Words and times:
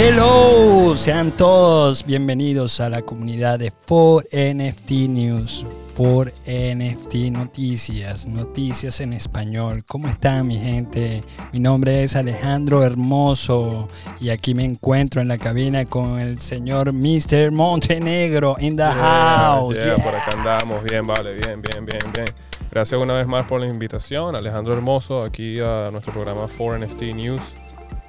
Hello, 0.00 0.94
sean 0.94 1.32
todos 1.32 2.06
bienvenidos 2.06 2.78
a 2.78 2.88
la 2.88 3.02
comunidad 3.02 3.58
de 3.58 3.72
4NFT 3.72 5.08
News. 5.08 5.66
4NFT 5.96 7.32
Noticias, 7.32 8.24
noticias 8.28 9.00
en 9.00 9.12
español. 9.12 9.84
¿Cómo 9.84 10.06
están 10.06 10.46
mi 10.46 10.56
gente? 10.56 11.24
Mi 11.52 11.58
nombre 11.58 12.04
es 12.04 12.14
Alejandro 12.14 12.84
Hermoso 12.84 13.88
y 14.20 14.30
aquí 14.30 14.54
me 14.54 14.64
encuentro 14.64 15.20
en 15.20 15.26
la 15.26 15.36
cabina 15.36 15.84
con 15.84 16.20
el 16.20 16.40
señor 16.40 16.92
Mr. 16.92 17.50
Montenegro 17.50 18.54
in 18.60 18.76
the 18.76 18.84
house. 18.84 19.74
Yeah, 19.74 19.96
Por 19.96 20.14
acá 20.14 20.30
andamos, 20.32 20.84
bien, 20.84 21.08
vale, 21.08 21.34
bien, 21.34 21.60
bien, 21.60 21.84
bien, 21.84 22.12
bien. 22.14 22.26
Gracias 22.70 23.00
una 23.00 23.14
vez 23.14 23.26
más 23.26 23.46
por 23.46 23.60
la 23.60 23.66
invitación, 23.66 24.36
Alejandro 24.36 24.74
Hermoso, 24.74 25.24
aquí 25.24 25.58
a 25.58 25.88
nuestro 25.90 26.12
programa 26.12 26.46
4NFT 26.46 27.16
News. 27.16 27.42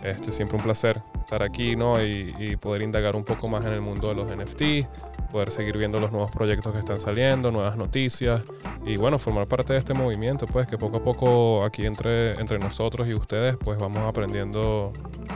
Este, 0.03 0.31
siempre 0.31 0.57
un 0.57 0.63
placer 0.63 1.01
estar 1.19 1.43
aquí 1.43 1.75
¿no? 1.75 2.03
y, 2.03 2.33
y 2.39 2.55
poder 2.55 2.81
indagar 2.81 3.15
un 3.15 3.23
poco 3.23 3.47
más 3.47 3.65
en 3.65 3.73
el 3.73 3.81
mundo 3.81 4.07
de 4.07 4.15
los 4.15 4.35
NFT, 4.35 4.87
poder 5.31 5.51
seguir 5.51 5.77
viendo 5.77 5.99
los 5.99 6.11
nuevos 6.11 6.31
proyectos 6.31 6.73
que 6.73 6.79
están 6.79 6.99
saliendo, 6.99 7.51
nuevas 7.51 7.75
noticias 7.77 8.41
y 8.85 8.97
bueno, 8.97 9.19
formar 9.19 9.47
parte 9.47 9.73
de 9.73 9.79
este 9.79 9.93
movimiento, 9.93 10.47
pues 10.47 10.67
que 10.67 10.77
poco 10.77 10.97
a 10.97 11.03
poco 11.03 11.63
aquí 11.65 11.85
entre, 11.85 12.31
entre 12.39 12.57
nosotros 12.59 13.07
y 13.07 13.13
ustedes, 13.13 13.57
pues 13.57 13.77
vamos 13.77 14.07
aprendiendo 14.07 14.91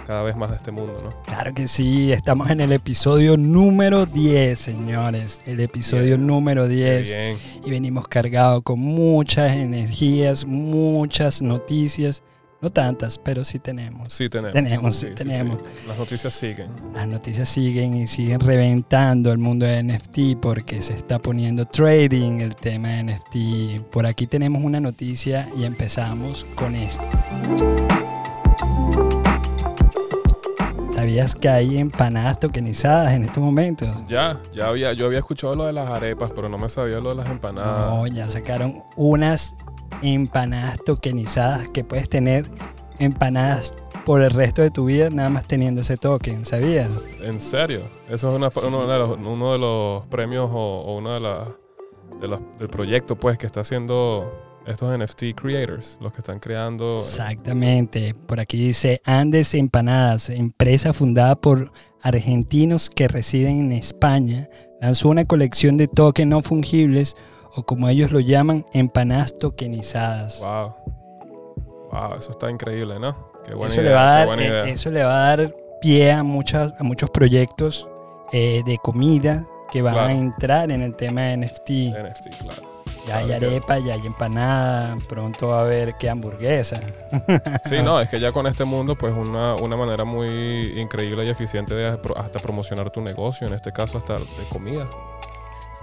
cada 0.08 0.24
vez 0.24 0.36
más 0.36 0.50
de 0.50 0.56
este 0.56 0.72
mundo, 0.72 1.00
¿no? 1.04 1.10
Claro 1.24 1.54
que 1.54 1.68
sí, 1.68 2.12
estamos 2.12 2.50
en 2.50 2.62
el 2.62 2.72
episodio 2.72 3.38
número 3.38 4.06
10, 4.06 4.58
señores, 4.58 5.42
el 5.46 5.60
episodio 5.60 6.16
Bien. 6.16 6.28
número 6.28 6.64
Qué 6.68 6.74
10 6.76 7.14
bien. 7.14 7.38
y 7.66 7.70
venimos 7.70 8.08
cargados 8.08 8.64
con 8.64 8.80
muchas 8.80 9.52
energías, 9.58 10.46
muchas 10.46 11.42
noticias, 11.42 12.24
no 12.64 12.70
tantas, 12.70 13.18
pero 13.18 13.44
sí 13.44 13.60
tenemos. 13.60 14.14
Sí 14.14 14.30
tenemos. 14.30 14.54
Tenemos, 14.54 14.96
sí, 14.96 15.08
tenemos. 15.14 15.58
sí. 15.62 15.86
Las 15.86 15.98
noticias 15.98 16.34
siguen. 16.34 16.72
Las 16.94 17.08
noticias 17.10 17.50
siguen 17.50 17.94
y 17.94 18.08
siguen 18.08 18.40
reventando 18.40 19.34
el 19.34 19.38
mundo 19.38 19.66
de 19.66 19.84
NFT 19.84 20.40
porque 20.42 20.82
se 20.82 20.94
está 20.94 21.20
poniendo 21.20 21.66
trading 21.66 22.40
el 22.40 22.56
tema 22.56 22.88
de 22.88 23.04
NFT. 23.04 23.84
Por 23.92 24.06
aquí 24.06 24.28
tenemos 24.28 24.64
una 24.64 24.80
noticia 24.80 25.50
y 25.58 25.66
empezamos 25.66 26.46
con 26.56 26.76
esto. 26.76 27.04
¿Sabías 30.96 31.36
que 31.36 31.50
hay 31.50 31.80
empanadas 31.80 32.40
tokenizadas 32.40 33.12
en 33.12 33.26
estos 33.26 33.44
momentos? 33.44 34.08
Ya, 34.08 34.40
ya 34.54 34.70
había, 34.70 34.94
yo 34.94 35.08
había 35.08 35.20
escuchado 35.20 35.54
lo 35.54 35.66
de 35.66 35.74
las 35.74 35.90
arepas, 35.90 36.32
pero 36.34 36.48
no 36.48 36.58
me 36.58 36.70
sabía 36.70 37.02
lo 37.02 37.10
de 37.10 37.16
las 37.16 37.28
empanadas. 37.28 37.90
No, 37.90 38.08
ya 38.08 38.30
sacaron 38.30 38.82
unas 38.96 39.56
empanadas 40.02 40.78
tokenizadas 40.86 41.70
que 41.70 41.84
puedes 41.84 42.10
tener 42.10 42.50
empanadas 43.00 43.72
por 44.06 44.22
el 44.22 44.32
resto 44.32 44.62
de 44.62 44.70
tu 44.72 44.86
vida 44.86 45.10
nada 45.10 45.30
más 45.30 45.48
teniendo 45.48 45.82
ese 45.82 45.98
token, 45.98 46.46
¿sabías? 46.46 46.90
¿En 47.22 47.40
serio? 47.40 47.84
Eso 48.10 48.30
es 48.30 48.36
una- 48.36 48.50
uno, 48.68 48.88
de 48.88 49.00
los, 49.00 49.18
uno 49.26 49.52
de 49.54 49.58
los 49.60 50.06
premios 50.08 50.50
o, 50.52 50.82
o 50.82 50.98
uno 50.98 51.14
de, 51.14 51.20
la- 51.20 51.48
de 52.22 52.28
los- 52.28 52.40
del 52.60 52.70
proyecto 52.70 53.16
pues 53.18 53.38
que 53.38 53.46
está 53.46 53.62
haciendo 53.62 54.32
estos 54.68 54.98
NFT 54.98 55.34
creators, 55.36 55.98
los 56.02 56.14
que 56.14 56.20
están 56.20 56.40
creando. 56.40 56.98
Exactamente. 56.98 58.14
Por 58.14 58.40
aquí 58.40 58.58
dice 58.58 59.02
Andes 59.06 59.54
Empanadas, 59.56 60.30
empresa 60.30 60.94
fundada 60.94 61.36
por 61.36 61.72
argentinos 62.02 62.90
que 62.90 63.08
residen 63.08 63.60
en 63.60 63.72
España, 63.74 64.48
lanzó 64.82 65.10
una 65.10 65.26
colección 65.26 65.78
de 65.78 65.88
tokens 65.88 66.30
no 66.30 66.42
fungibles 66.42 67.16
o 67.56 67.64
como 67.64 67.88
ellos 67.90 68.12
lo 68.12 68.20
llaman, 68.20 68.66
empanadas 68.74 69.38
tokenizadas. 69.38 70.40
Wow. 70.42 70.76
Wow, 71.92 72.14
eso 72.18 72.32
está 72.32 72.50
increíble, 72.50 73.00
¿no? 73.00 73.32
Qué 73.46 73.54
buena 73.54 73.72
eso, 73.74 73.82
idea. 73.82 73.90
le 73.92 73.96
va 73.96 74.02
a 74.02 74.12
qué 74.14 74.18
dar, 74.18 74.28
buena 74.28 74.44
eh, 74.44 74.48
idea. 74.48 74.64
eso 74.74 74.92
le 74.92 75.04
va 75.04 75.16
a 75.16 75.38
dar 75.38 75.54
pie 75.82 76.12
a, 76.12 76.24
muchas, 76.24 76.74
a 76.80 76.84
muchos 76.84 77.10
proyectos 77.12 77.88
eh, 78.32 78.62
de 78.66 78.78
comida 78.80 79.46
que 79.72 79.82
van 79.82 79.94
Claro. 79.96 80.10
a 80.10 80.14
entrar 80.14 80.72
en 80.72 80.82
el 80.82 80.96
tema 80.96 81.22
de 81.22 81.38
NFT. 81.38 81.70
NFT, 81.70 82.42
claro. 82.42 82.74
Ya 83.06 83.18
hay 83.18 83.32
arepa, 83.34 83.80
ya 83.80 83.96
hay 83.96 84.06
empanada, 84.06 84.96
pronto 85.10 85.50
va 85.50 85.60
a 85.60 85.62
haber 85.66 85.96
que 85.98 86.10
hamburguesa. 86.10 86.80
Sí, 87.66 87.82
no, 87.84 88.00
es 88.00 88.08
que 88.08 88.20
ya 88.20 88.32
con 88.32 88.48
este 88.48 88.64
mundo, 88.66 88.96
pues 88.96 89.14
una, 89.14 89.56
una 89.56 89.76
manera 89.76 90.06
muy 90.06 90.80
increíble 90.80 91.26
y 91.26 91.30
eficiente 91.30 91.74
de 91.76 91.88
hasta 92.16 92.40
promocionar 92.40 92.90
tu 92.92 93.02
negocio, 93.02 93.46
en 93.46 93.54
este 93.54 93.72
caso 93.74 93.98
hasta 93.98 94.20
de 94.20 94.26
comida. 94.50 94.86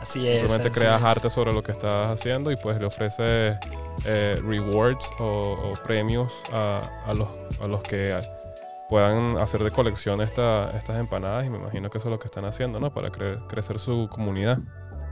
Así 0.01 0.27
es. 0.27 0.39
Simplemente 0.41 0.69
así 0.69 0.79
creas 0.79 1.01
es. 1.01 1.07
arte 1.07 1.31
sobre 1.31 1.53
lo 1.53 1.63
que 1.63 1.73
estás 1.73 2.09
haciendo 2.11 2.51
y 2.51 2.57
pues 2.57 2.79
le 2.81 2.87
ofreces 2.87 3.57
eh, 4.05 4.41
rewards 4.45 5.11
o, 5.19 5.25
o 5.25 5.73
premios 5.83 6.33
a, 6.53 6.81
a 7.07 7.15
los, 7.15 7.29
a 7.61 7.67
los 7.67 7.83
que 7.83 8.19
puedan 8.89 9.37
hacer 9.39 9.63
de 9.63 9.71
colección 9.71 10.21
esta- 10.21 10.71
estas 10.77 10.99
empanadas 10.99 11.47
y 11.47 11.51
me 11.51 11.59
imagino 11.59 11.91
que 11.91 11.99
eso 11.99 12.09
es 12.09 12.13
lo 12.13 12.19
que 12.19 12.27
están 12.27 12.45
haciendo, 12.45 12.81
¿no? 12.81 12.93
Para 12.93 13.11
cre- 13.13 13.47
crecer 13.47 13.79
su 13.79 14.09
comunidad. 14.11 14.59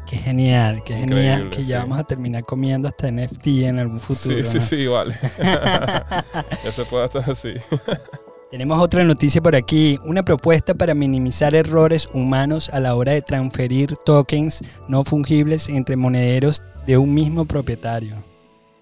Qué 0.06 0.16
genial, 0.16 0.82
qué 0.84 0.94
genial 0.94 1.50
que 1.50 1.62
ya 1.64 1.80
vamos 1.80 1.98
a 1.98 2.04
terminar 2.04 2.42
comiendo 2.42 2.88
hasta 2.88 3.10
NFT 3.10 3.46
en 3.64 3.78
algún 3.78 4.00
futuro. 4.00 4.38
sí, 4.38 4.44
sí, 4.44 4.58
¿no? 4.58 4.64
sí, 4.64 4.86
vale. 4.86 5.18
ya 6.64 6.72
se 6.72 6.84
puede 6.86 7.04
estar 7.04 7.30
así. 7.30 7.54
Tenemos 8.50 8.80
otra 8.80 9.04
noticia 9.04 9.42
por 9.42 9.54
aquí, 9.54 9.98
una 10.06 10.24
propuesta 10.24 10.72
para 10.72 10.94
minimizar 10.94 11.54
errores 11.54 12.08
humanos 12.14 12.70
a 12.70 12.80
la 12.80 12.94
hora 12.94 13.12
de 13.12 13.20
transferir 13.20 13.94
tokens 14.06 14.62
no 14.88 15.04
fungibles 15.04 15.68
entre 15.68 15.96
monederos 15.96 16.62
de 16.86 16.96
un 16.96 17.12
mismo 17.12 17.44
propietario. 17.44 18.16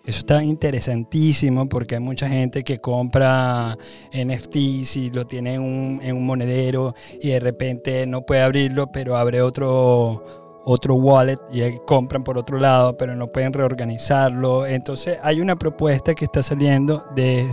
Eso 0.04 0.20
está 0.20 0.44
interesantísimo 0.44 1.68
porque 1.68 1.96
hay 1.96 2.00
mucha 2.00 2.28
gente 2.28 2.62
que 2.62 2.78
compra 2.78 3.76
NFTs 4.12 4.96
y 4.98 5.10
lo 5.10 5.26
tiene 5.26 5.54
en 5.54 5.62
un, 5.62 6.00
en 6.00 6.16
un 6.16 6.24
monedero 6.24 6.94
y 7.20 7.30
de 7.30 7.40
repente 7.40 8.06
no 8.06 8.22
puede 8.22 8.42
abrirlo, 8.42 8.92
pero 8.92 9.16
abre 9.16 9.42
otro, 9.42 10.24
otro 10.64 10.94
wallet 10.94 11.40
y 11.52 11.62
compran 11.84 12.22
por 12.22 12.38
otro 12.38 12.58
lado, 12.58 12.96
pero 12.96 13.16
no 13.16 13.32
pueden 13.32 13.52
reorganizarlo. 13.52 14.64
Entonces 14.64 15.18
hay 15.24 15.40
una 15.40 15.56
propuesta 15.56 16.14
que 16.14 16.26
está 16.26 16.40
saliendo 16.40 17.04
de 17.16 17.48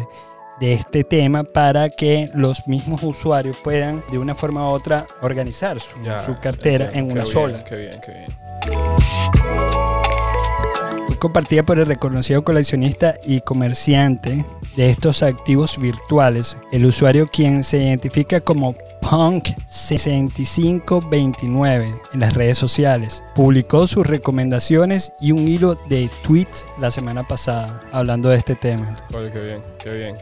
de 0.59 0.73
este 0.73 1.03
tema 1.03 1.43
para 1.43 1.89
que 1.89 2.29
los 2.35 2.67
mismos 2.67 3.01
usuarios 3.03 3.57
puedan 3.63 4.03
de 4.11 4.17
una 4.17 4.33
forma 4.35 4.67
u 4.69 4.73
otra 4.73 5.05
organizar 5.21 5.79
su, 5.79 6.01
Ya, 6.03 6.19
su 6.19 6.37
cartera 6.39 6.85
entiendo. 6.85 7.11
en 7.11 7.17
una 7.17 7.23
Qué 7.25 7.31
sola. 7.31 7.53
bien, 7.57 7.63
Qué 7.67 7.75
bien, 7.77 8.01
qué 8.01 8.11
bien. 8.11 8.31
Fue 11.07 11.17
compartida 11.19 11.63
por 11.63 11.79
el 11.79 11.85
reconocido 11.85 12.43
coleccionista 12.43 13.15
y 13.25 13.41
comerciante 13.41 14.45
de 14.77 14.89
estos 14.89 15.21
activos 15.21 15.77
virtuales, 15.77 16.57
el 16.71 16.85
usuario 16.85 17.27
quien 17.27 17.63
se 17.63 17.77
identifica 17.83 18.39
como 18.41 18.73
Punk6529 19.01 21.99
en 22.13 22.19
las 22.19 22.33
redes 22.33 22.57
sociales. 22.57 23.23
Publicó 23.35 23.85
sus 23.85 24.07
recomendaciones 24.07 25.13
y 25.21 25.31
un 25.31 25.47
hilo 25.47 25.75
de 25.89 26.09
tweets 26.23 26.65
la 26.79 26.89
semana 26.89 27.27
pasada 27.27 27.81
hablando 27.91 28.29
de 28.29 28.37
este 28.37 28.55
tema. 28.55 28.95
Oye, 29.13 29.29
qué 29.31 29.39
bien, 29.41 29.61
qué 29.77 29.91
bien. 29.93 30.15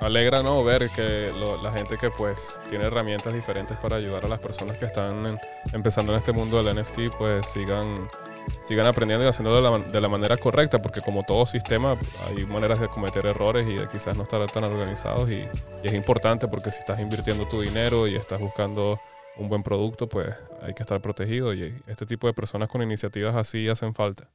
Alegra, 0.00 0.42
¿no? 0.44 0.62
Ver 0.62 0.90
que 0.90 1.32
lo- 1.32 1.60
la 1.60 1.72
gente 1.72 1.96
que 1.96 2.08
pues 2.10 2.60
tiene 2.68 2.84
herramientas 2.84 3.34
diferentes 3.34 3.76
para 3.78 3.96
ayudar 3.96 4.24
a 4.24 4.28
las 4.28 4.38
personas 4.38 4.76
que 4.76 4.84
están 4.86 5.38
empezando 5.72 6.12
en 6.12 6.18
este 6.18 6.32
mundo 6.32 6.62
del 6.62 6.76
NFT, 6.78 7.10
pues 7.18 7.46
sigan, 7.48 8.08
sigan 8.62 8.86
aprendiendo 8.86 9.24
y 9.24 9.28
haciéndolo 9.28 9.56
de 9.56 9.62
la, 9.80 9.90
de 9.90 10.00
la 10.00 10.08
manera 10.08 10.36
correcta, 10.36 10.78
porque 10.80 11.00
como 11.00 11.24
todo 11.24 11.44
sistema 11.46 11.98
hay 12.28 12.46
maneras 12.46 12.78
de 12.80 12.86
cometer 12.88 13.26
errores 13.26 13.66
y 13.68 13.74
de 13.74 13.88
quizás 13.88 14.16
no 14.16 14.22
estar 14.22 14.48
tan 14.50 14.62
organizados 14.64 15.28
y, 15.30 15.40
y 15.82 15.88
es 15.88 15.94
importante 15.94 16.46
porque 16.46 16.70
si 16.70 16.78
estás 16.78 17.00
invirtiendo 17.00 17.48
tu 17.48 17.60
dinero 17.60 18.06
y 18.06 18.14
estás 18.14 18.38
buscando 18.38 19.00
un 19.36 19.48
buen 19.48 19.64
producto, 19.64 20.08
pues 20.08 20.28
hay 20.62 20.74
que 20.74 20.82
estar 20.84 21.00
protegido 21.00 21.52
y 21.54 21.74
este 21.88 22.06
tipo 22.06 22.28
de 22.28 22.34
personas 22.34 22.68
con 22.68 22.82
iniciativas 22.82 23.34
así 23.34 23.68
hacen 23.68 23.94
falta. 23.94 24.28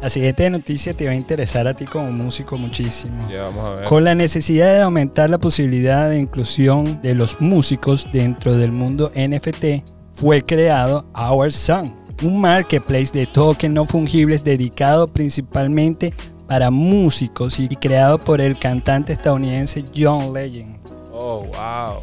La 0.00 0.08
siguiente 0.08 0.48
noticia 0.48 0.94
te 0.94 1.06
va 1.06 1.10
a 1.10 1.16
interesar 1.16 1.66
a 1.66 1.74
ti 1.74 1.84
como 1.84 2.12
músico 2.12 2.56
muchísimo. 2.56 3.28
Ya 3.28 3.42
vamos 3.42 3.64
a 3.64 3.70
ver. 3.74 3.84
Con 3.86 4.04
la 4.04 4.14
necesidad 4.14 4.72
de 4.72 4.82
aumentar 4.82 5.28
la 5.28 5.38
posibilidad 5.38 6.08
de 6.08 6.20
inclusión 6.20 7.00
de 7.02 7.14
los 7.14 7.40
músicos 7.40 8.06
dentro 8.12 8.56
del 8.56 8.70
mundo 8.70 9.10
NFT, 9.16 9.82
fue 10.10 10.44
creado 10.44 11.04
Our 11.14 11.52
Song, 11.52 11.90
un 12.22 12.40
marketplace 12.40 13.10
de 13.12 13.26
tokens 13.26 13.74
no 13.74 13.86
fungibles 13.86 14.44
dedicado 14.44 15.08
principalmente 15.12 16.14
para 16.46 16.70
músicos 16.70 17.58
y 17.58 17.68
creado 17.68 18.18
por 18.18 18.40
el 18.40 18.58
cantante 18.58 19.12
estadounidense 19.12 19.84
John 19.96 20.32
Legend. 20.32 20.76
Oh, 21.12 21.44
wow. 21.44 22.02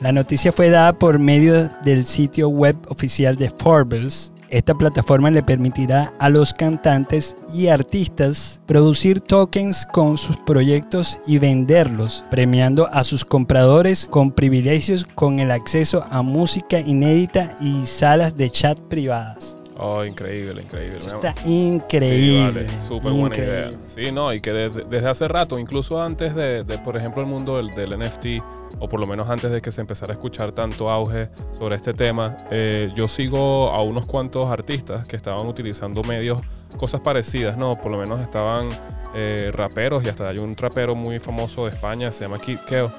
La 0.00 0.12
noticia 0.12 0.52
fue 0.52 0.68
dada 0.68 0.92
por 0.92 1.18
medio 1.18 1.70
del 1.82 2.04
sitio 2.04 2.48
web 2.48 2.76
oficial 2.88 3.36
de 3.36 3.48
Forbes. 3.48 4.32
Esta 4.48 4.74
plataforma 4.74 5.30
le 5.30 5.42
permitirá 5.42 6.12
a 6.18 6.28
los 6.28 6.54
cantantes 6.54 7.36
y 7.52 7.66
artistas 7.68 8.60
producir 8.66 9.20
tokens 9.20 9.84
con 9.86 10.18
sus 10.18 10.36
proyectos 10.36 11.18
y 11.26 11.38
venderlos, 11.38 12.24
premiando 12.30 12.86
a 12.92 13.02
sus 13.02 13.24
compradores 13.24 14.06
con 14.06 14.30
privilegios 14.30 15.04
con 15.14 15.40
el 15.40 15.50
acceso 15.50 16.04
a 16.10 16.22
música 16.22 16.78
inédita 16.80 17.56
y 17.60 17.86
salas 17.86 18.36
de 18.36 18.50
chat 18.50 18.78
privadas. 18.78 19.58
Oh, 19.78 20.02
increíble, 20.04 20.62
increíble. 20.62 20.96
Eso 20.96 21.08
está 21.16 21.34
Sí, 21.44 21.66
increíble. 21.66 22.64
vale, 22.64 22.78
súper 22.78 23.12
buena 23.12 23.36
idea. 23.36 23.70
Sí, 23.84 24.10
no, 24.10 24.32
y 24.32 24.40
que 24.40 24.52
desde, 24.52 24.84
desde 24.88 25.08
hace 25.08 25.28
rato, 25.28 25.58
incluso 25.58 26.00
antes 26.02 26.34
de, 26.34 26.64
de, 26.64 26.78
por 26.78 26.96
ejemplo, 26.96 27.20
el 27.22 27.28
mundo 27.28 27.58
del, 27.58 27.70
del 27.74 27.98
NFT, 27.98 28.42
o 28.78 28.88
por 28.88 29.00
lo 29.00 29.06
menos 29.06 29.28
antes 29.28 29.50
de 29.50 29.60
que 29.60 29.72
se 29.72 29.80
empezara 29.80 30.12
a 30.12 30.14
escuchar 30.14 30.52
tanto 30.52 30.90
auge 30.90 31.28
sobre 31.58 31.76
este 31.76 31.94
tema, 31.94 32.36
eh, 32.50 32.90
yo 32.94 33.08
sigo 33.08 33.70
a 33.70 33.82
unos 33.82 34.06
cuantos 34.06 34.50
artistas 34.50 35.06
que 35.06 35.16
estaban 35.16 35.46
utilizando 35.46 36.02
medios, 36.02 36.40
cosas 36.76 37.00
parecidas, 37.00 37.56
¿no? 37.56 37.76
Por 37.76 37.90
lo 37.92 37.98
menos 37.98 38.20
estaban 38.20 38.68
eh, 39.14 39.50
raperos 39.52 40.04
y 40.04 40.08
hasta 40.08 40.28
hay 40.28 40.38
un 40.38 40.56
rapero 40.56 40.94
muy 40.94 41.18
famoso 41.18 41.64
de 41.64 41.70
España, 41.70 42.12
se 42.12 42.24
llama 42.24 42.38
Kid 42.38 42.58
Keo. 42.68 42.92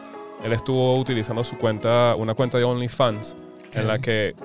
Él 0.44 0.54
estuvo 0.54 0.98
utilizando 0.98 1.44
su 1.44 1.58
cuenta, 1.58 2.16
una 2.16 2.34
cuenta 2.34 2.58
de 2.58 2.64
OnlyFans, 2.64 3.36
en 3.74 3.88
la 3.88 4.00
que 4.00 4.36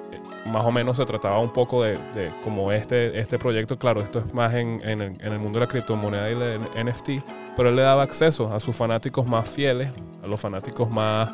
más 0.47 0.65
o 0.65 0.73
menos 0.73 0.97
se 0.97 1.05
trataba 1.05 1.39
un 1.39 1.53
poco 1.53 1.83
de, 1.83 1.99
como 2.43 2.73
este, 2.73 3.19
este 3.19 3.39
proyecto, 3.39 3.79
claro, 3.79 4.01
esto 4.01 4.19
es 4.19 4.35
más 4.35 4.55
en, 4.55 4.81
en, 4.85 5.01
el, 5.01 5.13
en, 5.21 5.33
el, 5.33 5.39
mundo 5.39 5.59
de 5.59 5.67
la 5.67 5.71
criptomoneda 5.71 6.31
y 6.31 6.35
el 6.35 6.87
NFT, 6.87 7.11
pero 7.56 7.69
él 7.69 7.76
le 7.76 7.82
daba 7.82 8.02
acceso 8.02 8.52
a 8.52 8.60
sus 8.60 8.75
fanáticos 8.75 9.26
más 9.26 9.49
fieles, 9.49 9.90
a 10.22 10.26
los 10.26 10.40
fanáticos 10.40 10.90
más 10.90 11.31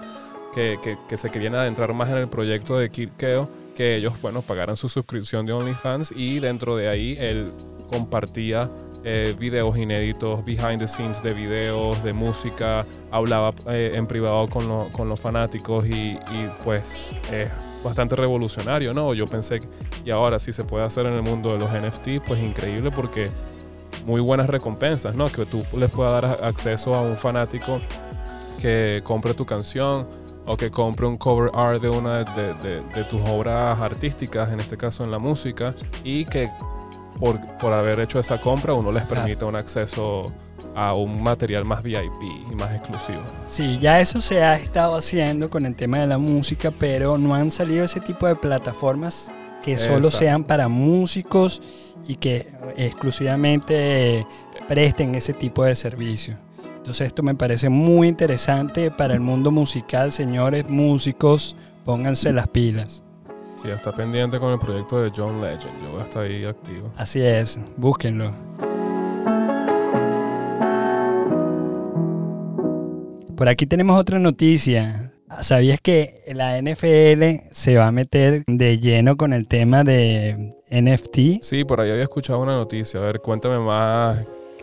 que, 0.54 0.78
que, 0.82 0.96
que 1.08 1.16
se 1.16 1.30
querían 1.30 1.54
adentrar 1.54 1.92
más 1.94 2.08
en 2.10 2.16
el 2.18 2.28
proyecto 2.28 2.78
de 2.78 2.90
Kirkeo, 2.90 3.48
que 3.76 3.96
ellos, 3.96 4.14
bueno, 4.20 4.42
pagaran 4.42 4.76
su 4.76 4.88
suscripción 4.88 5.46
de 5.46 5.52
OnlyFans 5.52 6.12
y 6.12 6.40
dentro 6.40 6.76
de 6.76 6.88
ahí 6.88 7.16
él 7.20 7.52
compartía 7.88 8.68
eh, 9.04 9.34
videos 9.38 9.78
inéditos, 9.78 10.44
behind 10.44 10.78
the 10.78 10.88
scenes 10.88 11.22
de 11.22 11.32
videos, 11.32 12.02
de 12.02 12.12
música, 12.12 12.84
hablaba 13.10 13.54
eh, 13.68 13.92
en 13.94 14.06
privado 14.06 14.48
con, 14.48 14.68
lo, 14.68 14.88
con, 14.90 15.08
los 15.08 15.20
fanáticos 15.20 15.86
y, 15.86 16.18
y 16.30 16.50
pues 16.64 17.14
es 17.32 17.48
bastante 17.84 18.16
revolucionario, 18.16 18.92
¿no? 18.92 19.14
Yo 19.14 19.26
pensé, 19.26 19.60
y 20.04 20.10
ahora 20.10 20.38
si 20.38 20.52
se 20.52 20.64
puede 20.64 20.84
hacer 20.84 21.06
en 21.06 21.12
el 21.12 21.22
mundo 21.22 21.52
de 21.52 21.58
los 21.58 21.70
NFT, 21.70 22.26
pues 22.26 22.42
increíble 22.42 22.90
porque 22.90 23.30
muy 24.06 24.20
buenas 24.20 24.48
recompensas, 24.48 25.14
¿no? 25.14 25.30
Que 25.30 25.46
tú 25.46 25.64
les 25.76 25.90
puedas 25.90 26.22
dar 26.22 26.44
acceso 26.44 26.94
a 26.94 27.02
un 27.02 27.16
fanático 27.16 27.80
que 28.60 29.00
compre 29.04 29.34
tu 29.34 29.46
canción 29.46 30.06
o 30.46 30.56
que 30.56 30.70
compre 30.70 31.06
un 31.06 31.18
cover 31.18 31.50
art 31.54 31.80
de 31.82 31.90
una 31.90 32.24
de, 32.24 32.54
de, 32.54 32.82
de 32.82 33.04
tus 33.04 33.20
obras 33.28 33.78
artísticas, 33.80 34.50
en 34.50 34.60
este 34.60 34.76
caso 34.76 35.04
en 35.04 35.10
la 35.10 35.18
música, 35.18 35.74
y 36.04 36.24
que 36.24 36.50
por, 37.20 37.40
por 37.58 37.72
haber 37.72 38.00
hecho 38.00 38.18
esa 38.18 38.40
compra 38.40 38.72
uno 38.72 38.90
les 38.92 39.04
permita 39.04 39.46
un 39.46 39.56
acceso 39.56 40.24
a 40.74 40.94
un 40.94 41.22
material 41.22 41.64
más 41.64 41.82
VIP 41.82 42.22
y 42.50 42.54
más 42.54 42.72
exclusivo. 42.72 43.22
Sí, 43.46 43.78
ya 43.80 44.00
eso 44.00 44.20
se 44.20 44.42
ha 44.42 44.56
estado 44.56 44.96
haciendo 44.96 45.50
con 45.50 45.66
el 45.66 45.74
tema 45.74 45.98
de 45.98 46.06
la 46.06 46.18
música, 46.18 46.70
pero 46.70 47.18
no 47.18 47.34
han 47.34 47.50
salido 47.50 47.84
ese 47.84 48.00
tipo 48.00 48.26
de 48.26 48.36
plataformas 48.36 49.30
que 49.68 49.76
solo 49.76 49.96
Exacto. 50.06 50.18
sean 50.18 50.44
para 50.44 50.68
músicos 50.68 51.60
y 52.06 52.14
que 52.14 52.50
exclusivamente 52.76 54.26
presten 54.66 55.14
ese 55.14 55.34
tipo 55.34 55.62
de 55.62 55.74
servicio. 55.74 56.38
Entonces 56.78 57.08
esto 57.08 57.22
me 57.22 57.34
parece 57.34 57.68
muy 57.68 58.08
interesante 58.08 58.90
para 58.90 59.12
el 59.12 59.20
mundo 59.20 59.50
musical, 59.50 60.10
señores 60.10 60.66
músicos, 60.70 61.54
pónganse 61.84 62.32
las 62.32 62.48
pilas. 62.48 63.04
Sí, 63.62 63.68
está 63.68 63.92
pendiente 63.92 64.38
con 64.38 64.52
el 64.52 64.58
proyecto 64.58 65.02
de 65.02 65.12
John 65.14 65.42
Legend, 65.42 65.82
yo 65.82 65.90
voy 65.92 66.00
a 66.00 66.04
estar 66.04 66.22
ahí 66.22 66.44
activo. 66.46 66.90
Así 66.96 67.20
es, 67.20 67.60
búsquenlo. 67.76 68.32
Por 73.36 73.48
aquí 73.48 73.66
tenemos 73.66 74.00
otra 74.00 74.18
noticia. 74.18 75.07
¿Sabías 75.40 75.80
que 75.80 76.22
la 76.34 76.60
NFL 76.60 77.48
se 77.50 77.76
va 77.76 77.88
a 77.88 77.92
meter 77.92 78.44
de 78.46 78.78
lleno 78.78 79.16
con 79.16 79.32
el 79.32 79.46
tema 79.46 79.84
de 79.84 80.50
NFT? 80.70 81.42
Sí, 81.42 81.64
por 81.64 81.80
ahí 81.80 81.90
había 81.90 82.02
escuchado 82.04 82.40
una 82.40 82.54
noticia. 82.56 83.00
A 83.00 83.02
ver, 83.02 83.20
cuéntame 83.20 83.58
más 83.58 84.18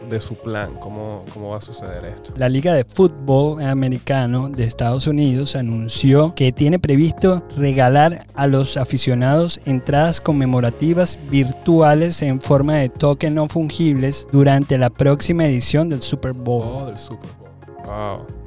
de 0.09 0.19
su 0.19 0.35
plan, 0.35 0.75
cómo, 0.79 1.23
cómo 1.33 1.49
va 1.49 1.57
a 1.57 1.61
suceder 1.61 2.05
esto. 2.05 2.33
La 2.37 2.49
Liga 2.49 2.73
de 2.73 2.83
Fútbol 2.83 3.63
Americano 3.63 4.49
de 4.49 4.65
Estados 4.65 5.07
Unidos 5.07 5.55
anunció 5.55 6.35
que 6.35 6.51
tiene 6.51 6.79
previsto 6.79 7.43
regalar 7.57 8.25
a 8.33 8.47
los 8.47 8.77
aficionados 8.77 9.61
entradas 9.65 10.21
conmemorativas 10.21 11.17
virtuales 11.29 12.21
en 12.21 12.41
forma 12.41 12.75
de 12.75 12.89
token 12.89 13.35
no 13.35 13.47
fungibles 13.47 14.27
durante 14.31 14.77
la 14.77 14.89
próxima 14.89 15.45
edición 15.45 15.89
del 15.89 16.01
Super 16.01 16.33
Bowl. 16.33 16.63
Oh, 16.65 16.85
del 16.85 16.97
Super 16.97 17.29
Bowl. 17.39 17.85
Wow. 17.85 18.44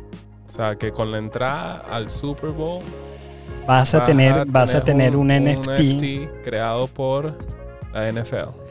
O 0.49 0.53
sea, 0.53 0.77
que 0.77 0.91
con 0.93 1.13
la 1.13 1.19
entrada 1.19 1.79
al 1.79 2.09
Super 2.11 2.51
Bowl 2.51 2.83
vas 3.67 3.95
a, 3.95 3.99
vas 3.99 4.07
tener, 4.07 4.35
a 4.35 4.45
vas 4.47 4.75
a 4.75 4.81
tener 4.81 5.17
un, 5.17 5.31
un, 5.31 5.45
NFT. 5.45 5.69
NFT 5.69 6.43
creado 6.43 6.87
por 6.87 7.37
la 7.93 8.11
NFL. 8.11 8.69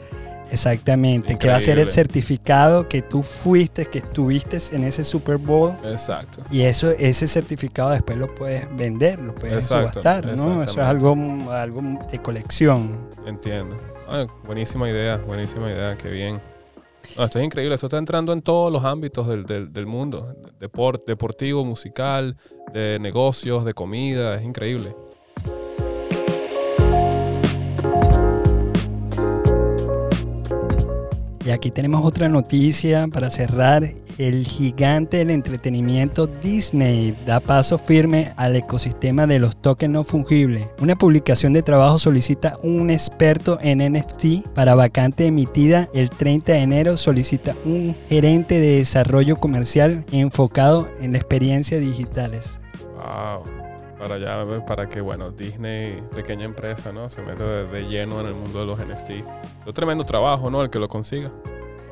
Exactamente, 0.50 1.34
Increíble. 1.34 1.38
que 1.38 1.48
va 1.48 1.56
a 1.56 1.60
ser 1.60 1.78
el 1.78 1.90
certificado 1.90 2.88
que 2.88 3.02
tú 3.02 3.22
fuiste, 3.22 3.86
que 3.86 3.98
estuviste 3.98 4.58
en 4.72 4.84
ese 4.84 5.04
Super 5.04 5.36
Bowl. 5.36 5.74
Exacto. 5.84 6.42
Y 6.50 6.62
eso, 6.62 6.90
ese 6.90 7.26
certificado 7.26 7.90
después 7.90 8.16
lo 8.16 8.34
puedes 8.34 8.66
vender, 8.76 9.18
lo 9.18 9.34
puedes 9.34 9.64
Exacto, 9.64 10.00
subastar, 10.00 10.26
¿no? 10.36 10.62
Eso 10.62 10.72
es 10.72 10.78
algo, 10.78 11.14
algo 11.50 11.82
de 12.10 12.18
colección. 12.20 13.08
Entiendo. 13.26 13.76
Ah, 14.08 14.26
buenísima 14.44 14.88
idea, 14.88 15.18
buenísima 15.18 15.70
idea, 15.70 15.96
qué 15.96 16.08
bien. 16.08 16.40
No, 17.16 17.24
esto 17.24 17.38
es 17.38 17.44
increíble, 17.44 17.74
esto 17.74 17.86
está 17.86 17.98
entrando 17.98 18.32
en 18.32 18.42
todos 18.42 18.72
los 18.72 18.84
ámbitos 18.84 19.26
del, 19.26 19.72
del, 19.72 19.86
mundo, 19.86 20.34
Deport, 20.58 21.04
deportivo, 21.06 21.64
musical, 21.64 22.36
de 22.72 22.98
negocios, 23.00 23.64
de 23.64 23.74
comida, 23.74 24.36
es 24.36 24.44
increíble. 24.44 24.94
Y 31.48 31.50
aquí 31.50 31.70
tenemos 31.70 32.04
otra 32.04 32.28
noticia 32.28 33.08
para 33.08 33.30
cerrar. 33.30 33.88
El 34.18 34.44
gigante 34.44 35.16
del 35.16 35.30
entretenimiento 35.30 36.26
Disney 36.26 37.16
da 37.24 37.40
paso 37.40 37.78
firme 37.78 38.34
al 38.36 38.54
ecosistema 38.54 39.26
de 39.26 39.38
los 39.38 39.56
tokens 39.56 39.94
no 39.94 40.04
fungibles. 40.04 40.68
Una 40.78 40.94
publicación 40.94 41.54
de 41.54 41.62
trabajo 41.62 41.98
solicita 41.98 42.58
un 42.62 42.90
experto 42.90 43.58
en 43.62 43.78
NFT 43.78 44.46
para 44.54 44.74
vacante 44.74 45.24
emitida 45.24 45.88
el 45.94 46.10
30 46.10 46.52
de 46.52 46.58
enero. 46.58 46.96
Solicita 46.98 47.56
un 47.64 47.96
gerente 48.10 48.60
de 48.60 48.76
desarrollo 48.76 49.36
comercial 49.36 50.04
enfocado 50.12 50.86
en 51.00 51.12
la 51.12 51.18
experiencia 51.18 51.80
digitales. 51.80 52.60
Wow 52.94 53.67
para 53.98 54.14
allá, 54.14 54.64
para 54.66 54.88
que, 54.88 55.00
bueno, 55.00 55.30
Disney, 55.30 56.02
pequeña 56.14 56.44
empresa, 56.44 56.92
¿no? 56.92 57.08
Se 57.08 57.22
mete 57.22 57.42
de, 57.42 57.66
de, 57.66 57.82
lleno 57.88 58.20
en 58.20 58.26
el 58.26 58.34
mundo 58.34 58.60
de 58.60 58.66
los 58.66 58.78
NFT. 58.78 59.10
Es 59.10 59.66
un 59.66 59.72
tremendo 59.72 60.04
trabajo, 60.04 60.50
¿no? 60.50 60.62
El 60.62 60.70
que 60.70 60.78
lo 60.78 60.88
consiga. 60.88 61.30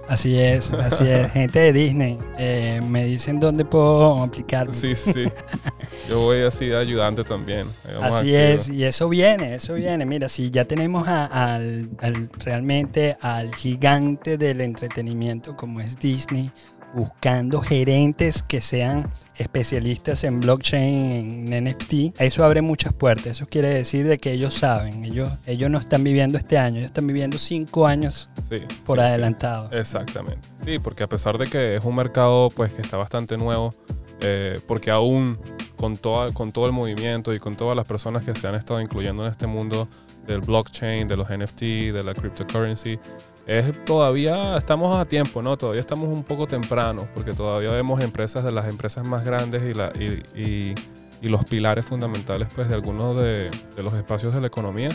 Así 0.09 0.39
es, 0.39 0.71
así 0.71 1.09
es. 1.09 1.33
Gente 1.33 1.59
de 1.59 1.73
Disney, 1.73 2.19
eh, 2.39 2.81
me 2.87 3.05
dicen 3.05 3.41
dónde 3.41 3.65
puedo 3.65 4.23
aplicar. 4.23 4.73
Sí, 4.73 4.95
sí. 4.95 5.25
Yo 6.09 6.21
voy 6.21 6.43
así 6.43 6.67
de 6.67 6.77
ayudante 6.77 7.25
también. 7.25 7.67
Así 8.01 8.35
es, 8.35 8.69
y 8.69 8.85
eso 8.85 9.09
viene, 9.09 9.57
eso 9.57 9.75
viene. 9.75 10.07
Mira, 10.07 10.29
si 10.29 10.51
ya 10.51 10.65
tenemos 10.65 11.09
a, 11.09 11.55
al, 11.55 11.91
al, 11.99 12.31
realmente 12.45 13.17
al 13.21 13.55
gigante 13.55 14.39
del 14.39 14.61
entretenimiento 14.61 15.57
como 15.57 15.81
es 15.81 15.99
Disney, 15.99 16.53
buscando 16.95 17.61
gerentes 17.61 18.45
que 18.45 18.61
sean 18.61 19.13
especialistas 19.39 20.25
en 20.25 20.41
blockchain, 20.41 21.53
en 21.53 21.65
NFT, 21.65 22.19
eso 22.19 22.45
abre 22.45 22.63
muchas 22.63 22.93
puertas. 22.93 23.27
Eso 23.27 23.47
quiere 23.47 23.69
decir 23.69 24.07
de 24.07 24.19
que 24.19 24.33
ellos 24.33 24.55
saben, 24.55 25.05
ellos, 25.05 25.33
ellos 25.47 25.71
no 25.71 25.79
están 25.79 26.05
viviendo 26.05 26.39
este 26.39 26.59
año, 26.59 26.79
ellos 26.79 26.89
están 26.89 27.07
viviendo 27.07 27.39
cinco 27.39 27.87
años 27.87 28.29
sí, 28.49 28.61
por 28.85 28.99
sí, 28.99 29.05
adelantado. 29.05 29.69
Sí. 29.69 29.77
Exactamente. 29.77 30.49
Sí, 30.65 30.79
porque 30.79 31.05
a 31.05 31.09
pesar 31.09 31.39
de 31.39 31.47
que 31.47 31.77
es 31.77 31.85
un 31.85 31.95
mercado 31.95 32.51
pues 32.51 32.73
que 32.73 32.83
está 32.83 32.97
bastante 32.97 33.37
nuevo, 33.37 33.75
eh, 34.21 34.61
porque 34.67 34.91
aún 34.91 35.39
con, 35.77 35.97
toda, 35.97 36.33
con 36.33 36.53
todo 36.53 36.67
el 36.67 36.73
movimiento 36.73 37.35
y 37.35 37.39
con 37.39 37.57
todas 37.57 37.77
las 37.77 37.87
personas 37.87 38.25
que 38.25 38.35
se 38.35 38.47
han 38.49 38.55
estado 38.55 38.81
incluyendo 38.81 39.25
en 39.25 39.31
este 39.31 39.47
mundo 39.47 39.89
del 40.27 40.41
blockchain, 40.41 41.07
de 41.07 41.17
los 41.17 41.29
NFT, 41.29 41.61
de 41.93 42.03
la 42.03 42.15
cryptocurrency, 42.15 42.99
es 43.47 43.85
todavía 43.85 44.57
estamos 44.57 44.99
a 44.99 45.05
tiempo, 45.05 45.41
¿no? 45.43 45.57
Todavía 45.57 45.81
estamos 45.81 46.09
un 46.09 46.25
poco 46.25 46.47
temprano, 46.47 47.09
porque 47.15 47.33
todavía 47.33 47.71
vemos 47.71 48.03
empresas 48.03 48.45
de 48.45 48.53
las 48.53 48.69
empresas 48.69 49.05
más 49.05 49.25
grandes 49.25 49.63
y, 49.63 49.75
la, 49.75 49.93
y, 49.99 50.41
y, 50.41 50.75
y 51.23 51.29
los 51.29 51.45
pilares 51.45 51.85
fundamentales 51.87 52.49
pues, 52.55 52.69
de 52.69 52.75
algunos 52.75 53.17
de, 53.17 53.51
de, 53.77 53.83
los 53.83 53.95
espacios 53.95 54.35
de 54.35 54.41
la 54.41 54.49
economía 54.49 54.91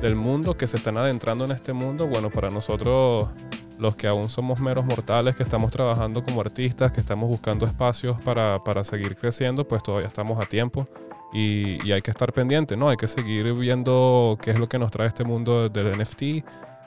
del 0.00 0.16
mundo 0.16 0.56
que 0.56 0.66
se 0.66 0.76
están 0.76 0.98
adentrando 0.98 1.44
en 1.44 1.52
este 1.52 1.72
mundo. 1.72 2.08
Bueno, 2.08 2.30
para 2.30 2.50
nosotros, 2.50 3.28
los 3.78 3.94
que 3.94 4.08
aún 4.08 4.28
somos 4.28 4.58
meros 4.58 4.84
mortales, 4.84 5.36
que 5.36 5.44
estamos 5.44 5.70
trabajando 5.70 6.22
como 6.22 6.40
artistas, 6.40 6.90
que 6.90 7.00
estamos 7.00 7.28
buscando 7.28 7.64
espacios 7.64 8.20
para, 8.22 8.62
para 8.64 8.82
seguir 8.82 9.14
creciendo, 9.14 9.66
pues 9.68 9.84
todavía 9.84 10.08
estamos 10.08 10.40
a 10.40 10.46
tiempo. 10.46 10.88
Y, 11.32 11.90
hay 11.90 12.00
que 12.00 12.10
estar 12.12 12.32
pendiente, 12.32 12.76
¿no? 12.76 12.88
Hay 12.88 12.96
que 12.96 13.08
seguir 13.08 13.52
viendo 13.54 14.38
qué 14.40 14.52
es 14.52 14.58
lo 14.58 14.68
que 14.68 14.78
nos 14.78 14.90
trae 14.90 15.08
este 15.08 15.24
mundo 15.24 15.68
del 15.68 15.98
NFT 15.98 16.22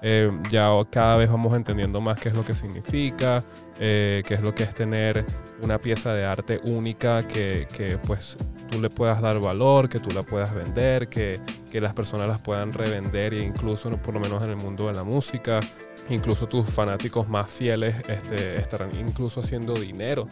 eh, 0.01 0.31
ya 0.49 0.69
cada 0.89 1.17
vez 1.17 1.29
vamos 1.29 1.55
entendiendo 1.55 2.01
más 2.01 2.19
qué 2.19 2.29
es 2.29 2.35
lo 2.35 2.45
que 2.45 2.53
significa, 2.53 3.43
eh, 3.79 4.23
qué 4.25 4.35
es 4.35 4.41
lo 4.41 4.53
que 4.53 4.63
es 4.63 4.73
tener 4.73 5.25
una 5.61 5.79
pieza 5.79 6.13
de 6.13 6.25
arte 6.25 6.59
única 6.63 7.27
que, 7.27 7.67
que, 7.71 7.97
pues 7.97 8.37
tú 8.69 8.81
le 8.81 8.89
puedas 8.89 9.21
dar 9.21 9.39
valor, 9.39 9.89
que 9.89 9.99
tú 9.99 10.11
la 10.11 10.23
puedas 10.23 10.53
vender, 10.53 11.07
que, 11.07 11.39
que 11.71 11.81
las 11.81 11.93
personas 11.93 12.27
las 12.27 12.39
puedan 12.39 12.73
revender 12.73 13.33
e 13.33 13.43
incluso 13.43 13.89
por 13.97 14.13
lo 14.13 14.19
menos 14.19 14.43
en 14.43 14.51
el 14.51 14.55
mundo 14.55 14.87
de 14.87 14.93
la 14.93 15.03
música, 15.03 15.59
incluso 16.09 16.47
tus 16.47 16.69
fanáticos 16.69 17.27
más 17.27 17.49
fieles 17.49 17.95
este, 18.07 18.57
estarán 18.57 18.95
incluso 18.97 19.41
haciendo 19.41 19.73
dinero 19.73 20.27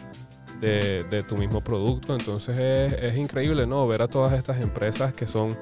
de, 0.59 1.03
de 1.05 1.23
tu 1.23 1.37
mismo 1.37 1.61
producto. 1.61 2.13
Entonces 2.13 2.57
es, 2.57 2.93
es 3.01 3.17
increíble, 3.17 3.65
¿no? 3.65 3.87
Ver 3.87 4.01
a 4.01 4.07
todas 4.07 4.33
estas 4.33 4.59
empresas 4.61 5.13
que 5.13 5.25
son 5.27 5.57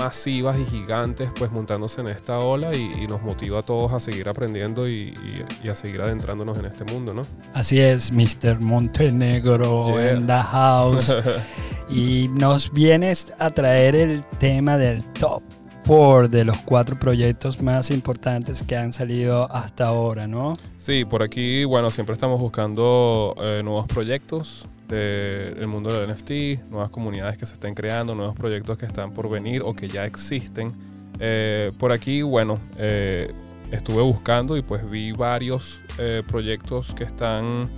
masivas 0.00 0.58
y 0.58 0.64
gigantes 0.64 1.30
pues 1.38 1.50
montándose 1.52 2.00
en 2.00 2.08
esta 2.08 2.38
ola 2.38 2.74
y, 2.74 2.90
y 3.02 3.06
nos 3.06 3.20
motiva 3.22 3.58
a 3.58 3.62
todos 3.62 3.92
a 3.92 4.00
seguir 4.00 4.28
aprendiendo 4.28 4.88
y, 4.88 4.92
y- 4.92 5.44
y 5.62 5.68
a 5.68 5.74
seguir 5.74 6.00
adentrándonos 6.00 6.56
en 6.58 6.64
este 6.64 6.84
mundo, 6.84 7.12
¿no? 7.12 7.26
Así 7.52 7.78
es, 7.80 8.10
Mr. 8.12 8.60
Montenegro 8.60 9.94
Yeah. 9.94 10.10
en 10.12 10.26
the 10.26 10.32
house. 10.42 11.16
y 11.90 12.28
nos 12.32 12.72
vienes 12.72 13.32
a 13.38 13.50
traer 13.50 13.94
el 13.94 14.24
tema 14.38 14.76
del 14.78 15.04
top 15.12 15.42
4 15.86 16.28
de 16.28 16.44
los 16.44 16.56
cuatro 16.58 16.98
proyectos 16.98 17.60
más 17.60 17.90
importantes 17.90 18.62
que 18.62 18.76
han 18.76 18.92
salido 18.92 19.50
hasta 19.50 19.86
ahora, 19.88 20.26
¿no? 20.28 20.56
Sí, 20.76 21.04
por 21.04 21.22
aquí, 21.22 21.64
bueno, 21.64 21.90
siempre 21.90 22.12
estamos 22.12 22.40
buscando 22.40 23.34
eh, 23.40 23.60
nuevos 23.64 23.86
proyectos 23.86 24.66
del 24.90 25.66
mundo 25.66 25.92
del 25.92 26.10
NFT, 26.10 26.70
nuevas 26.70 26.90
comunidades 26.90 27.38
que 27.38 27.46
se 27.46 27.54
estén 27.54 27.74
creando, 27.74 28.14
nuevos 28.14 28.34
proyectos 28.34 28.76
que 28.76 28.86
están 28.86 29.12
por 29.12 29.28
venir 29.28 29.62
o 29.64 29.74
que 29.74 29.88
ya 29.88 30.04
existen. 30.04 30.72
Eh, 31.20 31.70
por 31.78 31.92
aquí, 31.92 32.22
bueno, 32.22 32.58
eh, 32.76 33.32
estuve 33.70 34.02
buscando 34.02 34.56
y 34.56 34.62
pues 34.62 34.88
vi 34.88 35.12
varios 35.12 35.82
eh, 35.98 36.22
proyectos 36.26 36.94
que 36.94 37.04
están 37.04 37.68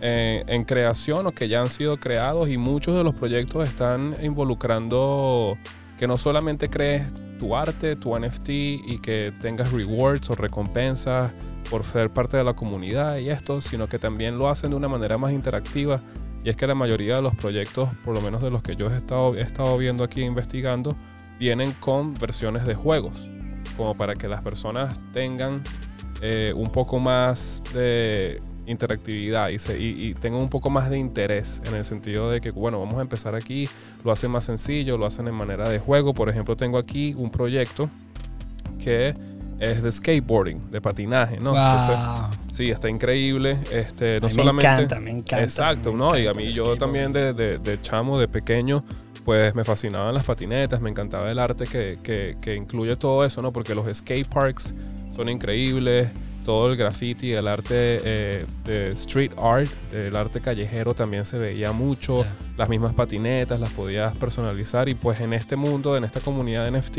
eh, 0.00 0.42
en 0.46 0.64
creación 0.64 1.26
o 1.26 1.32
que 1.32 1.48
ya 1.48 1.60
han 1.60 1.70
sido 1.70 1.96
creados 1.96 2.48
y 2.48 2.58
muchos 2.58 2.94
de 2.94 3.04
los 3.04 3.14
proyectos 3.14 3.68
están 3.68 4.16
involucrando 4.22 5.56
que 5.98 6.06
no 6.06 6.18
solamente 6.18 6.68
crees 6.68 7.04
tu 7.38 7.56
arte, 7.56 7.96
tu 7.96 8.18
NFT 8.18 8.48
y 8.48 8.98
que 9.00 9.32
tengas 9.40 9.72
rewards 9.72 10.28
o 10.30 10.34
recompensas 10.34 11.32
por 11.70 11.84
ser 11.84 12.10
parte 12.10 12.36
de 12.36 12.44
la 12.44 12.54
comunidad 12.54 13.18
y 13.18 13.30
esto, 13.30 13.60
sino 13.60 13.88
que 13.88 13.98
también 13.98 14.38
lo 14.38 14.48
hacen 14.48 14.70
de 14.70 14.76
una 14.76 14.88
manera 14.88 15.18
más 15.18 15.32
interactiva. 15.32 16.00
Y 16.46 16.50
es 16.50 16.56
que 16.56 16.68
la 16.68 16.76
mayoría 16.76 17.16
de 17.16 17.22
los 17.22 17.34
proyectos, 17.34 17.88
por 18.04 18.14
lo 18.14 18.20
menos 18.20 18.40
de 18.40 18.50
los 18.50 18.62
que 18.62 18.76
yo 18.76 18.88
he 18.88 18.96
estado, 18.96 19.34
he 19.34 19.40
estado 19.40 19.76
viendo 19.78 20.04
aquí 20.04 20.22
investigando, 20.22 20.94
vienen 21.40 21.72
con 21.80 22.14
versiones 22.14 22.64
de 22.64 22.76
juegos, 22.76 23.18
como 23.76 23.96
para 23.96 24.14
que 24.14 24.28
las 24.28 24.44
personas 24.44 24.96
tengan 25.12 25.60
eh, 26.22 26.52
un 26.54 26.70
poco 26.70 27.00
más 27.00 27.64
de 27.74 28.40
interactividad 28.68 29.48
y, 29.48 29.58
se- 29.58 29.76
y- 29.80 30.06
y 30.10 30.14
tengan 30.14 30.40
un 30.40 30.48
poco 30.48 30.70
más 30.70 30.88
de 30.88 30.98
interés 30.98 31.60
en 31.66 31.74
el 31.74 31.84
sentido 31.84 32.30
de 32.30 32.40
que, 32.40 32.52
bueno, 32.52 32.78
vamos 32.78 32.98
a 32.98 33.02
empezar 33.02 33.34
aquí, 33.34 33.68
lo 34.04 34.12
hacen 34.12 34.30
más 34.30 34.44
sencillo, 34.44 34.96
lo 34.96 35.04
hacen 35.06 35.26
en 35.26 35.34
manera 35.34 35.68
de 35.68 35.80
juego. 35.80 36.14
Por 36.14 36.28
ejemplo, 36.28 36.56
tengo 36.56 36.78
aquí 36.78 37.12
un 37.16 37.32
proyecto 37.32 37.90
que 38.82 39.14
es 39.58 39.82
de 39.82 39.90
skateboarding, 39.92 40.70
de 40.70 40.80
patinaje, 40.80 41.38
¿no? 41.40 41.50
Entonces, 41.56 41.96
sí, 42.56 42.70
está 42.70 42.88
increíble. 42.88 43.58
Este, 43.72 44.20
no 44.20 44.26
A 44.26 44.30
mí 44.30 44.34
solamente. 44.36 44.68
me 44.68 44.74
encanta, 44.74 45.00
me 45.00 45.10
encanta. 45.10 45.42
Exacto, 45.42 45.92
me 45.92 45.98
¿no? 45.98 46.16
Y 46.18 46.22
encanta 46.22 46.40
a 46.40 46.42
mí 46.44 46.52
yo 46.52 46.76
también 46.76 47.12
de, 47.12 47.32
de- 47.32 47.58
de 47.58 47.80
chamo, 47.80 48.18
de 48.18 48.28
pequeño, 48.28 48.84
pues 49.24 49.54
me 49.54 49.64
fascinaban 49.64 50.14
las 50.14 50.24
patinetas, 50.24 50.80
me 50.80 50.90
encantaba 50.90 51.30
el 51.30 51.38
arte 51.38 51.66
que, 51.66 51.98
que- 52.02 52.36
que 52.40 52.54
incluye 52.54 52.96
todo 52.96 53.24
eso, 53.24 53.40
¿no? 53.42 53.52
Porque 53.52 53.74
los 53.74 53.86
skate 53.96 54.28
parks 54.28 54.74
son 55.14 55.28
increíbles, 55.28 56.08
todo 56.44 56.70
el 56.70 56.76
graffiti, 56.76 57.32
el 57.32 57.48
arte 57.48 57.74
eh, 58.04 58.46
de 58.64 58.92
street 58.92 59.32
art, 59.36 59.68
el 59.92 60.14
arte 60.14 60.40
callejero 60.40 60.94
también 60.94 61.24
se 61.24 61.38
veía 61.38 61.72
mucho, 61.72 62.24
las 62.56 62.68
mismas 62.68 62.94
patinetas 62.94 63.58
las 63.58 63.70
podías 63.70 64.14
personalizar 64.16 64.88
y 64.88 64.94
pues 64.94 65.18
en 65.20 65.32
este 65.32 65.56
mundo, 65.56 65.96
en 65.96 66.04
esta 66.04 66.20
comunidad 66.20 66.70
de 66.70 66.78
NFT, 66.78 66.98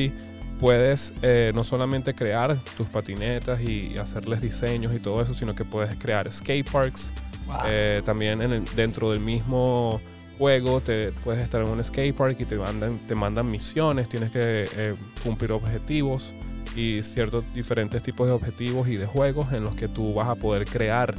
puedes 0.60 1.14
eh, 1.22 1.52
no 1.54 1.64
solamente 1.64 2.14
crear 2.14 2.58
tus 2.76 2.88
patinetas 2.88 3.62
y, 3.62 3.94
y 3.94 3.98
hacerles 3.98 4.42
diseños 4.42 4.94
y 4.96 5.00
todo 5.00 5.22
eso, 5.22 5.34
sino 5.34 5.54
que 5.56 5.64
puedes 5.66 5.96
crear 5.98 6.32
skate 6.32 6.70
parks, 6.70 7.14
Wow. 7.48 7.56
eh, 7.68 8.02
también 8.04 8.42
en 8.42 8.52
el- 8.52 8.66
dentro 8.76 9.12
del 9.12 9.22
mismo 9.22 10.02
juego 10.38 10.82
te 10.82 11.12
puedes 11.24 11.42
estar 11.42 11.62
en 11.62 11.70
un 11.70 11.82
skate 11.84 12.14
park 12.16 12.38
y 12.42 12.46
te 12.46 12.58
mandan, 12.58 13.00
te 13.08 13.16
mandan 13.16 13.50
misiones, 13.50 14.10
tienes 14.10 14.32
que 14.32 14.68
eh, 14.76 14.96
cumplir 15.24 15.52
objetivos 15.54 16.34
y 16.76 17.02
ciertos 17.04 17.46
diferentes 17.54 18.04
tipos 18.04 18.28
de 18.28 18.34
objetivos 18.34 18.88
y 18.90 18.98
de 18.98 19.06
juegos 19.06 19.52
en 19.54 19.64
los 19.64 19.76
que 19.76 19.88
tú 19.88 20.14
vas 20.14 20.28
a 20.28 20.36
poder 20.36 20.66
crear 20.66 21.16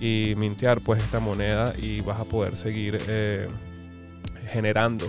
y 0.00 0.34
mintear 0.36 0.80
pues 0.82 1.02
esta 1.02 1.18
moneda 1.18 1.72
y 1.76 2.00
vas 2.02 2.20
a 2.20 2.24
poder 2.24 2.56
seguir 2.56 2.98
eh, 3.08 3.48
generando 4.50 5.06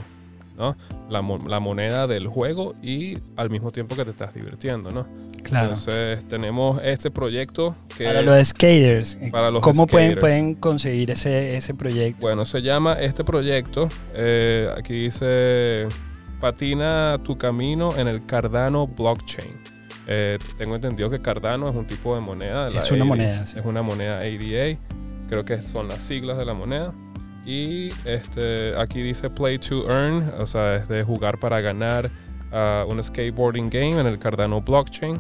¿no? 0.62 0.78
la, 1.10 1.22
la 1.48 1.60
moneda 1.60 2.06
del 2.08 2.28
juego 2.28 2.74
y 2.84 3.18
al 3.36 3.50
mismo 3.50 3.72
tiempo 3.72 3.96
que 3.96 4.06
te 4.06 4.12
estás 4.12 4.34
divirtiendo, 4.34 4.92
¿no? 4.92 5.08
claro. 5.44 5.70
Entonces 5.70 6.26
tenemos 6.30 6.80
este 6.84 7.10
proyecto 7.12 7.76
que 7.98 8.06
Para 8.06 8.22
los 8.22 8.48
skaters, 8.48 9.18
eh, 9.20 9.30
Para 9.32 9.50
los 9.52 9.62
¿cómo 9.64 9.88
pueden, 9.88 10.12
skaters. 10.12 10.22
pueden 10.22 10.56
conseguir 10.56 11.10
ese, 11.12 11.58
ese 11.58 11.74
proyecto? 11.74 12.22
Bueno, 12.22 12.46
se 12.46 12.62
llama 12.62 12.94
este 12.94 13.24
proyecto, 13.24 13.90
eh, 14.14 14.70
aquí 14.78 14.94
dice, 14.94 15.88
patina 16.40 17.20
tu 17.24 17.38
camino 17.38 17.96
en 17.98 18.08
el 18.08 18.26
Cardano 18.26 18.86
blockchain. 18.88 19.50
Eh, 20.08 20.38
tengo 20.58 20.76
entendido 20.76 21.10
que 21.10 21.20
Cardano 21.22 21.70
es 21.70 21.76
un 21.76 21.86
tipo 21.88 22.14
de 22.16 22.22
moneda. 22.22 22.66
de 22.66 22.72
la 22.72 22.80
Es 22.80 22.92
una 22.92 23.02
ADA, 23.04 23.06
moneda, 23.10 23.48
sí. 23.48 23.60
Es 23.60 23.66
una 23.66 23.82
moneda 23.82 24.20
ADA. 24.20 24.78
Creo 25.30 25.46
que 25.46 25.62
son 25.62 25.88
las 25.88 26.02
siglas 26.04 26.38
de 26.38 26.46
la 26.46 26.54
moneda. 26.54 26.94
Y 27.46 27.90
este, 28.06 28.76
aquí 28.78 29.02
dice 29.02 29.30
play 29.30 29.58
to 29.58 29.90
earn, 29.90 30.32
o 30.40 30.46
sea, 30.46 30.76
es 30.76 30.88
de 30.88 31.04
jugar 31.04 31.40
para 31.40 31.60
ganar 31.62 32.12
ah, 32.52 32.86
un 32.88 33.02
skateboarding 33.04 33.70
game 33.70 34.00
en 34.00 34.06
el 34.06 34.20
Cardano 34.20 34.62
blockchain. 34.62 35.20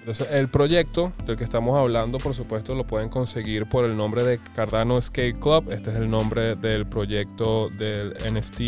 Entonces, 0.00 0.28
el 0.30 0.48
proyecto 0.48 1.12
del 1.26 1.36
que 1.36 1.44
estamos 1.44 1.78
hablando, 1.78 2.18
por 2.18 2.34
supuesto, 2.34 2.74
lo 2.74 2.84
pueden 2.84 3.10
conseguir 3.10 3.66
por 3.66 3.84
el 3.84 3.96
nombre 3.96 4.24
de 4.24 4.40
Cardano 4.56 5.00
Skate 5.00 5.38
Club. 5.38 5.70
Este 5.70 5.90
es 5.90 5.96
el 5.96 6.10
nombre 6.10 6.56
del 6.56 6.86
proyecto 6.86 7.68
del 7.68 8.14
NFT 8.14 8.60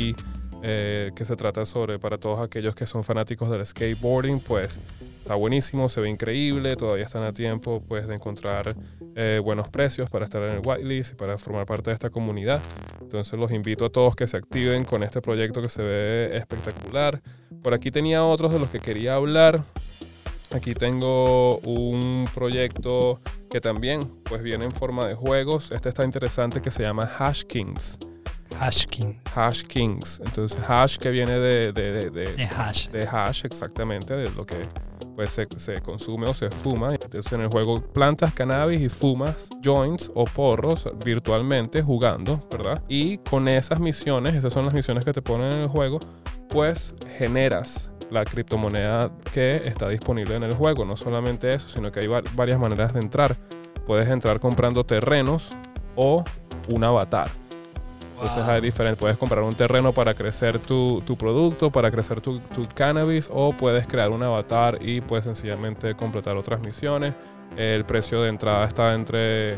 eh, 0.63 1.11
que 1.17 1.25
se 1.25 1.35
trata 1.35 1.65
sobre 1.65 1.99
para 1.99 2.19
todos 2.19 2.39
aquellos 2.39 2.75
que 2.75 2.87
son 2.87 3.03
fanáticos 3.03 3.51
del 3.51 3.65
skateboarding. 3.65 4.41
Pues 4.41 4.79
está 5.23 5.35
buenísimo, 5.37 5.89
se 5.89 6.01
ve 6.01 6.09
increíble. 6.09 6.77
Todavía 6.77 7.05
están 7.05 7.23
a 7.23 7.33
tiempo 7.33 7.83
pues, 7.87 8.07
de 8.07 8.15
encontrar 8.15 8.75
eh, 9.15 9.41
buenos 9.43 9.69
precios 9.69 10.11
para 10.11 10.25
estar 10.25 10.43
en 10.43 10.53
el 10.57 10.61
whitelist 10.65 11.13
y 11.13 11.15
para 11.17 11.39
formar 11.39 11.65
parte 11.67 11.91
de 11.91 11.95
esta 11.95 12.11
comunidad. 12.11 12.61
Entonces, 13.01 13.39
los 13.39 13.53
invito 13.53 13.85
a 13.87 13.91
todos 13.91 14.17
que 14.17 14.27
se 14.27 14.37
activen 14.37 14.85
con 14.85 15.03
este 15.03 15.21
proyecto 15.21 15.63
que 15.63 15.69
se 15.69 15.83
ve 15.83 16.37
espectacular. 16.37 17.21
Por 17.63 17.75
aquí 17.75 17.91
tenía 17.91 18.25
otros 18.25 18.53
de 18.53 18.59
los 18.59 18.69
que 18.71 18.81
quería 18.81 19.15
hablar. 19.15 19.63
Aquí 20.51 20.75
tengo 20.75 21.59
un 21.61 22.29
proyecto 22.35 23.21
que 23.49 23.61
también 23.61 24.01
pues 24.25 24.43
viene 24.43 24.65
en 24.67 24.73
forma 24.73 25.07
de 25.07 25.15
juegos. 25.15 25.71
Este 25.73 25.89
está 25.89 26.05
interesante 26.05 26.61
que 26.61 26.71
se 26.71 26.83
llama 26.83 27.11
Hash 27.19 27.43
Kings. 27.45 27.99
Hashking. 28.59 29.19
Hash 29.35 29.63
Kings. 29.63 30.21
Entonces 30.25 30.61
hash 30.69 30.97
que 30.99 31.11
viene 31.11 31.39
de, 31.39 31.73
de- 31.73 32.11
de- 32.11 32.35
De 32.35 32.45
hash. 32.45 32.89
de 32.89 33.07
hash 33.11 33.47
exactamente, 33.47 34.15
de 34.15 34.29
lo 34.31 34.45
que 34.45 34.57
pues 35.15 35.31
se, 35.33 35.47
se 35.57 35.81
consume 35.81 36.27
o 36.27 36.35
se 36.35 36.51
fuma. 36.51 36.93
Entonces 36.95 37.33
en 37.33 37.43
el 37.43 37.49
juego 37.49 37.81
plantas 37.93 38.33
cannabis 38.35 38.81
y 38.81 38.89
fumas 38.89 39.49
joints 39.63 40.11
o 40.15 40.25
porros 40.25 40.89
virtualmente 41.05 41.83
jugando, 41.83 42.41
¿verdad? 42.51 42.83
Y 42.89 43.19
con 43.19 43.49
esas 43.49 43.81
misiones, 43.81 44.35
esas 44.35 44.53
son 44.53 44.65
las 44.65 44.75
misiones 44.75 45.05
que 45.05 45.13
te 45.13 45.23
ponen 45.23 45.53
en 45.53 45.59
el 45.61 45.69
juego, 45.69 46.01
pues 46.49 46.95
generas 47.19 47.91
la 48.11 48.25
criptomoneda 48.25 49.11
que 49.33 49.57
está 49.65 49.89
disponible 49.89 50.35
en 50.37 50.43
el 50.43 50.55
juego. 50.55 50.85
No 50.85 50.97
solamente 50.97 51.55
eso, 51.55 51.69
sino 51.69 51.91
que 51.91 52.01
hay 52.01 52.07
va- 52.07 52.23
varias 52.35 52.59
maneras 52.59 52.93
de 52.93 53.01
entrar. 53.01 53.37
Puedes 53.87 54.07
entrar 54.09 54.39
comprando 54.39 54.85
terrenos 54.85 55.53
o 55.97 56.23
un 56.69 56.85
avatar. 56.85 57.31
Entonces 58.15 58.45
Wow. 58.45 58.53
hay 58.55 58.61
diferentes, 58.61 59.01
puedes 59.01 59.17
comprar 59.19 59.43
un 59.43 59.55
terreno 59.55 59.93
para 59.93 60.15
crecer 60.15 60.59
tu, 60.59 61.03
tu 61.05 61.17
producto, 61.17 61.71
para 61.71 61.91
crecer 61.91 62.21
tu, 62.21 62.39
tu 62.41 62.67
cannabis, 62.75 63.29
o 63.33 63.53
puedes 63.53 63.87
crear 63.87 64.11
un 64.11 64.23
avatar 64.23 64.79
y 64.81 65.01
puedes 65.01 65.25
sencillamente 65.25 65.95
completar 65.95 66.37
otras 66.37 66.61
misiones. 66.61 67.15
El 67.57 67.85
precio 67.85 68.23
de 68.23 68.29
entrada 68.29 68.65
está 68.67 68.95
entre 68.95 69.55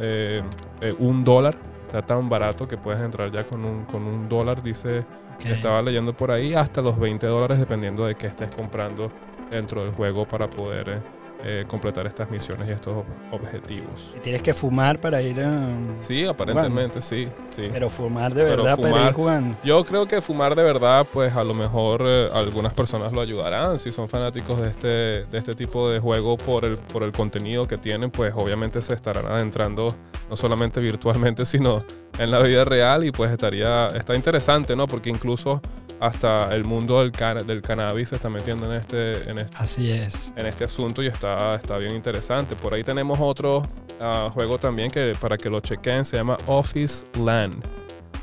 eh, 0.00 0.42
eh, 0.80 0.94
un 0.98 1.24
dólar, 1.24 1.56
está 1.86 2.02
tan 2.02 2.28
barato 2.28 2.66
que 2.66 2.76
puedes 2.76 3.00
entrar 3.00 3.30
ya 3.30 3.44
con 3.44 3.64
un, 3.64 3.84
con 3.84 4.02
un 4.02 4.28
dólar, 4.28 4.62
dice, 4.62 5.04
Ok. 5.36 5.46
estaba 5.46 5.80
leyendo 5.80 6.12
por 6.14 6.30
ahí, 6.30 6.52
hasta 6.54 6.82
los 6.82 6.98
20 6.98 7.26
dólares 7.26 7.58
dependiendo 7.58 8.04
de 8.06 8.14
qué 8.14 8.26
estés 8.26 8.50
comprando 8.54 9.10
dentro 9.50 9.82
del 9.84 9.92
juego 9.92 10.26
para 10.26 10.48
poder 10.50 10.88
eh, 10.90 10.98
eh, 11.44 11.64
completar 11.66 12.06
estas 12.06 12.30
misiones 12.30 12.68
y 12.68 12.72
estos 12.72 12.96
ob- 12.98 13.04
objetivos. 13.32 14.12
Y 14.16 14.20
Tienes 14.20 14.42
que 14.42 14.52
fumar 14.54 15.00
para 15.00 15.22
ir 15.22 15.40
a... 15.40 15.68
Sí, 16.00 16.26
aparentemente 16.26 17.00
sí, 17.00 17.28
sí. 17.50 17.68
Pero 17.72 17.88
fumar 17.90 18.34
de 18.34 18.44
verdad 18.44 18.78
para 18.78 19.06
ir 19.08 19.12
jugando. 19.12 19.56
Yo 19.64 19.84
creo 19.84 20.06
que 20.06 20.20
fumar 20.20 20.54
de 20.54 20.62
verdad, 20.62 21.06
pues 21.12 21.34
a 21.34 21.44
lo 21.44 21.54
mejor 21.54 22.02
eh, 22.04 22.28
algunas 22.34 22.74
personas 22.74 23.12
lo 23.12 23.20
ayudarán. 23.20 23.78
Si 23.78 23.90
son 23.92 24.08
fanáticos 24.08 24.60
de 24.60 24.68
este, 24.68 24.88
de 25.26 25.38
este 25.38 25.54
tipo 25.54 25.90
de 25.90 25.98
juego 26.00 26.36
por 26.36 26.64
el, 26.64 26.76
por 26.76 27.02
el 27.02 27.12
contenido 27.12 27.66
que 27.66 27.78
tienen, 27.78 28.10
pues 28.10 28.32
obviamente 28.36 28.82
se 28.82 28.94
estarán 28.94 29.26
adentrando 29.26 29.94
no 30.28 30.36
solamente 30.36 30.80
virtualmente, 30.80 31.44
sino 31.46 31.84
en 32.18 32.30
la 32.30 32.40
vida 32.42 32.64
real. 32.64 33.04
Y 33.04 33.12
pues 33.12 33.30
estaría, 33.30 33.88
está 33.88 34.14
interesante, 34.14 34.76
¿no? 34.76 34.86
Porque 34.86 35.10
incluso 35.10 35.60
hasta 36.00 36.54
el 36.54 36.64
mundo 36.64 37.00
del, 37.00 37.12
can- 37.12 37.46
del 37.46 37.60
cannabis 37.62 38.08
se 38.08 38.16
está 38.16 38.28
metiendo 38.30 38.66
en 38.66 38.72
este, 38.80 39.30
en 39.30 39.38
este 39.38 39.56
Así 39.58 39.90
es. 39.92 40.32
en 40.36 40.46
este 40.46 40.64
asunto 40.64 41.02
y 41.02 41.06
está, 41.06 41.54
está 41.54 41.76
bien 41.78 41.94
interesante. 41.94 42.56
Por 42.56 42.72
ahí 42.74 42.82
tenemos 42.82 43.18
otro 43.20 43.62
ah, 44.00 44.30
juego 44.32 44.58
también 44.58 44.90
que 44.90 45.14
para 45.20 45.36
que 45.36 45.50
lo 45.50 45.60
chequen 45.60 46.04
se 46.04 46.16
llama 46.16 46.36
Office 46.46 47.04
Land. 47.22 47.62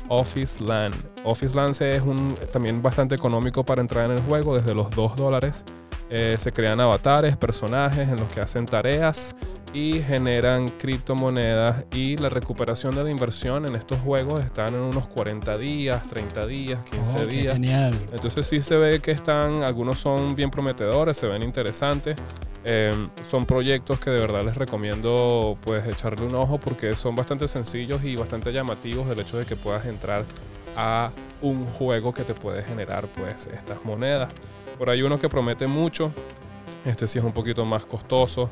Office 0.08 0.62
Land. 0.62 0.94
Office 1.24 1.54
Land 1.54 1.80
es 1.82 2.02
un, 2.02 2.34
también 2.52 2.80
bastante 2.82 3.14
económico 3.14 3.64
para 3.64 3.80
entrar 3.80 4.06
en 4.06 4.12
el 4.12 4.22
juego, 4.22 4.56
desde 4.56 4.74
los 4.74 4.90
2 4.90 5.16
dólares. 5.16 5.64
Eh, 6.10 6.36
se 6.38 6.52
crean 6.52 6.80
avatares, 6.80 7.36
personajes 7.36 8.08
en 8.08 8.16
los 8.16 8.28
que 8.28 8.40
hacen 8.40 8.64
tareas 8.66 9.34
y 9.74 10.00
generan 10.00 10.68
criptomonedas 10.68 11.84
y 11.92 12.16
la 12.16 12.30
recuperación 12.30 12.94
de 12.94 13.04
la 13.04 13.10
inversión 13.10 13.66
en 13.66 13.74
estos 13.74 13.98
juegos 14.00 14.42
están 14.42 14.74
en 14.74 14.80
unos 14.80 15.06
40 15.08 15.58
días, 15.58 16.06
30 16.06 16.46
días, 16.46 16.84
15 16.86 17.26
días. 17.26 17.52
Genial. 17.54 17.94
Entonces 18.12 18.46
sí 18.46 18.62
se 18.62 18.76
ve 18.76 19.00
que 19.00 19.10
están, 19.10 19.62
algunos 19.62 19.98
son 19.98 20.34
bien 20.34 20.50
prometedores, 20.50 21.16
se 21.16 21.26
ven 21.26 21.42
interesantes. 21.42 22.16
Eh, 22.64 22.92
son 23.30 23.46
proyectos 23.46 24.00
que 24.00 24.10
de 24.10 24.20
verdad 24.20 24.44
les 24.44 24.56
recomiendo 24.56 25.56
pues 25.62 25.86
echarle 25.86 26.26
un 26.26 26.34
ojo 26.34 26.58
porque 26.58 26.94
son 26.96 27.14
bastante 27.14 27.46
sencillos 27.46 28.02
y 28.04 28.16
bastante 28.16 28.52
llamativos 28.52 29.08
el 29.10 29.20
hecho 29.20 29.38
de 29.38 29.46
que 29.46 29.56
puedas 29.56 29.86
entrar 29.86 30.24
a 30.76 31.10
un 31.40 31.64
juego 31.66 32.12
que 32.12 32.24
te 32.24 32.34
puede 32.34 32.62
generar 32.62 33.06
pues 33.08 33.46
estas 33.46 33.84
monedas. 33.84 34.28
Por 34.78 34.88
ahí 34.88 35.02
uno 35.02 35.18
que 35.18 35.28
promete 35.28 35.66
mucho, 35.66 36.12
este 36.84 37.06
sí 37.06 37.18
es 37.18 37.24
un 37.24 37.32
poquito 37.32 37.64
más 37.64 37.84
costoso, 37.84 38.48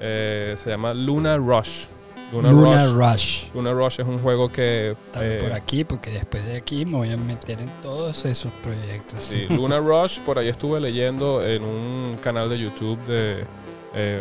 eh, 0.00 0.54
se 0.56 0.70
llama 0.70 0.92
Luna 0.92 1.36
Rush. 1.36 1.86
Luna, 2.32 2.50
Rush. 2.88 3.44
Luna 3.54 3.72
Rush 3.72 4.00
es 4.00 4.06
un 4.06 4.18
juego 4.18 4.50
que... 4.50 4.94
Eh, 5.14 5.38
por 5.40 5.52
aquí, 5.52 5.84
porque 5.84 6.10
después 6.10 6.44
de 6.44 6.56
aquí 6.56 6.84
me 6.84 6.98
voy 6.98 7.10
a 7.10 7.16
meter 7.16 7.58
en 7.60 7.70
todos 7.80 8.26
esos 8.26 8.52
proyectos. 8.62 9.22
Sí, 9.22 9.46
Luna 9.48 9.78
Rush, 9.80 10.20
por 10.20 10.38
ahí 10.38 10.48
estuve 10.48 10.78
leyendo 10.78 11.42
en 11.42 11.62
un 11.62 12.18
canal 12.22 12.50
de 12.50 12.58
YouTube 12.58 12.98
de 13.06 13.44
eh, 13.94 14.20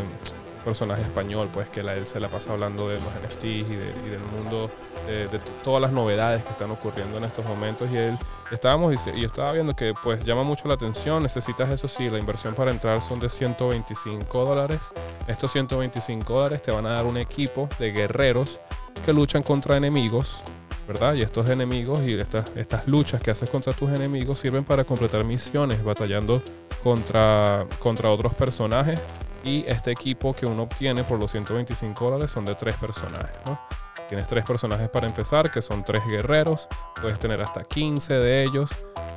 personaje 0.63 1.01
español, 1.01 1.49
pues 1.51 1.69
que 1.69 1.81
él 1.81 2.07
se 2.07 2.21
la 2.21 2.29
pasa 2.29 2.53
hablando 2.53 2.87
de 2.87 2.95
los 2.95 3.03
NFTs 3.03 3.43
y, 3.43 3.47
y 3.47 4.09
del 4.09 4.21
mundo 4.33 4.71
de, 5.07 5.39
todas 5.63 5.81
las 5.81 5.91
novedades 5.91 6.43
que 6.43 6.51
están 6.51 6.71
ocurriendo 6.71 7.17
en 7.17 7.23
estos 7.23 7.45
momentos. 7.45 7.89
Y 7.91 7.97
él 7.97 8.17
estábamos 8.51 9.07
y, 9.07 9.23
estaba 9.23 9.53
viendo 9.53 9.75
que 9.75 9.93
pues 10.03 10.23
llama 10.23 10.43
mucho 10.43 10.67
la 10.67 10.75
atención. 10.75 11.23
Necesitas 11.23 11.69
eso 11.69 11.87
sí, 11.87 12.09
la 12.09 12.19
inversión 12.19 12.53
para 12.53 12.71
entrar 12.71 13.01
son 13.01 13.19
de 13.19 13.29
125 13.29 14.45
dólares. 14.45 14.91
Estos 15.27 15.51
125 15.51 16.33
dólares 16.33 16.61
te 16.61 16.71
van 16.71 16.85
a 16.85 16.91
dar 16.91 17.05
un 17.05 17.17
equipo 17.17 17.69
de 17.79 17.91
guerreros 17.91 18.59
que 19.05 19.13
luchan 19.13 19.43
contra 19.43 19.77
enemigos. 19.77 20.43
¿verdad? 20.87 21.15
Y 21.15 21.21
estos 21.21 21.49
enemigos 21.49 21.99
y 22.03 22.13
estas, 22.13 22.49
estas 22.55 22.87
luchas 22.87 23.21
que 23.21 23.29
haces 23.29 23.49
contra 23.49 23.73
tus 23.73 23.89
enemigos 23.89 24.39
sirven 24.39 24.63
para 24.63 24.85
completar 24.85 25.25
misiones 25.25 25.83
batallando 25.83 26.41
contra, 26.81 27.67
contra 27.79 28.09
otros 28.09 28.33
personajes. 28.33 28.99
Y 29.43 29.65
este 29.67 29.91
equipo 29.91 30.33
que 30.33 30.45
uno 30.45 30.63
obtiene 30.63 31.03
por 31.03 31.19
los 31.19 31.31
125 31.31 32.05
dólares 32.05 32.31
son 32.31 32.45
de 32.45 32.55
tres 32.55 32.75
personajes, 32.75 33.37
¿no? 33.45 33.59
Tienes 34.07 34.27
tres 34.27 34.45
personajes 34.45 34.89
para 34.89 35.07
empezar, 35.07 35.51
que 35.51 35.61
son 35.61 35.83
tres 35.83 36.01
guerreros. 36.07 36.67
Puedes 37.01 37.19
tener 37.19 37.41
hasta 37.41 37.63
15 37.63 38.13
de 38.13 38.43
ellos. 38.43 38.69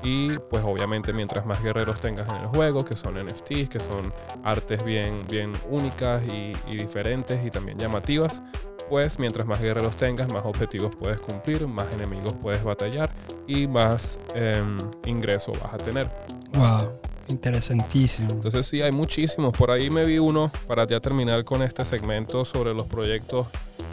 Y 0.02 0.38
pues 0.38 0.64
obviamente 0.64 1.12
mientras 1.12 1.44
más 1.44 1.62
guerreros 1.62 2.00
tengas 2.00 2.28
en 2.30 2.36
el 2.36 2.46
juego, 2.46 2.84
que 2.84 2.96
son 2.96 3.14
NFTs, 3.22 3.68
que 3.68 3.80
son 3.80 4.12
artes 4.44 4.82
bien, 4.82 5.24
bien 5.28 5.52
únicas 5.68 6.22
y, 6.24 6.54
diferentes 6.74 7.44
y 7.44 7.50
también 7.50 7.78
llamativas, 7.78 8.42
pues 8.88 9.18
mientras 9.18 9.46
más 9.46 9.60
guerreros 9.60 9.96
tengas, 9.96 10.32
más 10.32 10.44
objetivos 10.46 10.96
puedes 10.96 11.20
cumplir, 11.20 11.66
más 11.66 11.86
enemigos 11.92 12.34
puedes 12.40 12.64
batallar 12.64 13.10
y 13.46 13.66
más 13.66 14.18
em, 14.34 14.78
ingreso 15.04 15.52
vas 15.62 15.74
a 15.74 15.78
tener. 15.78 16.10
Wow. 16.54 17.09
Interesantísimo. 17.30 18.30
Entonces 18.32 18.66
sí, 18.66 18.82
hay 18.82 18.92
muchísimos. 18.92 19.52
Por 19.52 19.70
ahí 19.70 19.90
me 19.90 20.04
vi 20.04 20.18
uno 20.18 20.50
para 20.66 20.86
ya 20.86 21.00
terminar 21.00 21.44
con 21.44 21.62
este 21.62 21.84
segmento 21.84 22.44
sobre 22.44 22.74
los 22.74 22.86
proyectos 22.86 23.46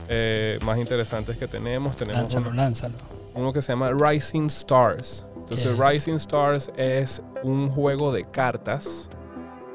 eh, 0.09 0.59
más 0.65 0.77
interesantes 0.77 1.37
que 1.37 1.47
tenemos. 1.47 1.95
tenemos 1.95 2.21
lánzalo, 2.21 2.49
uno, 2.49 2.55
lánzalo. 2.55 2.97
Uno 3.35 3.53
que 3.53 3.61
se 3.61 3.71
llama 3.73 3.91
Rising 3.91 4.47
Stars. 4.47 5.25
Entonces, 5.37 5.77
Rising 5.77 6.15
Stars 6.15 6.71
es 6.75 7.21
un 7.41 7.69
juego 7.69 8.11
de 8.11 8.25
cartas, 8.25 9.09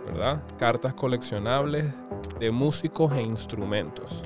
¿verdad? 0.04 0.42
Cartas 0.58 0.92
coleccionables 0.92 1.86
de 2.38 2.50
músicos 2.50 3.12
e 3.12 3.22
instrumentos. 3.22 4.22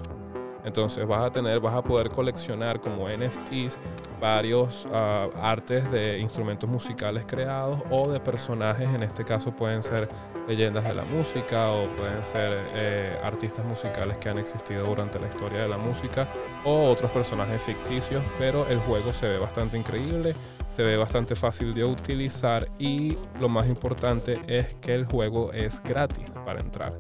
Entonces 0.64 1.06
vas 1.06 1.22
a 1.22 1.30
tener, 1.30 1.60
vas 1.60 1.74
a 1.74 1.82
poder 1.82 2.10
coleccionar 2.10 2.80
como 2.80 3.08
NFTs 3.08 3.78
varios 4.20 4.86
ah, 4.92 5.28
artes 5.40 5.90
de 5.90 6.18
instrumentos 6.18 6.68
musicales 6.68 7.24
creados 7.26 7.80
o 7.90 8.08
de 8.08 8.20
personajes, 8.20 8.88
en 8.88 9.02
este 9.02 9.24
caso 9.24 9.54
pueden 9.54 9.82
ser 9.82 10.08
leyendas 10.48 10.84
de 10.84 10.94
la 10.94 11.04
música 11.04 11.70
o 11.70 11.88
pueden 11.96 12.24
ser 12.24 12.64
eh, 12.74 13.18
artistas 13.22 13.64
musicales 13.64 14.16
que 14.18 14.28
han 14.28 14.38
existido 14.38 14.86
durante 14.86 15.18
la 15.18 15.26
historia 15.26 15.60
de 15.62 15.68
la 15.68 15.78
música 15.78 16.28
o 16.64 16.88
otros 16.90 17.10
personajes 17.10 17.62
ficticios, 17.62 18.22
pero 18.38 18.66
el 18.68 18.78
juego 18.78 19.12
se 19.12 19.28
ve 19.28 19.38
bastante 19.38 19.76
increíble, 19.76 20.34
se 20.74 20.82
ve 20.82 20.96
bastante 20.96 21.34
fácil 21.34 21.74
de 21.74 21.84
utilizar 21.84 22.68
y 22.78 23.16
lo 23.40 23.48
más 23.48 23.66
importante 23.66 24.40
es 24.46 24.76
que 24.76 24.94
el 24.94 25.04
juego 25.04 25.52
es 25.52 25.82
gratis 25.82 26.30
para 26.44 26.60
entrar. 26.60 26.94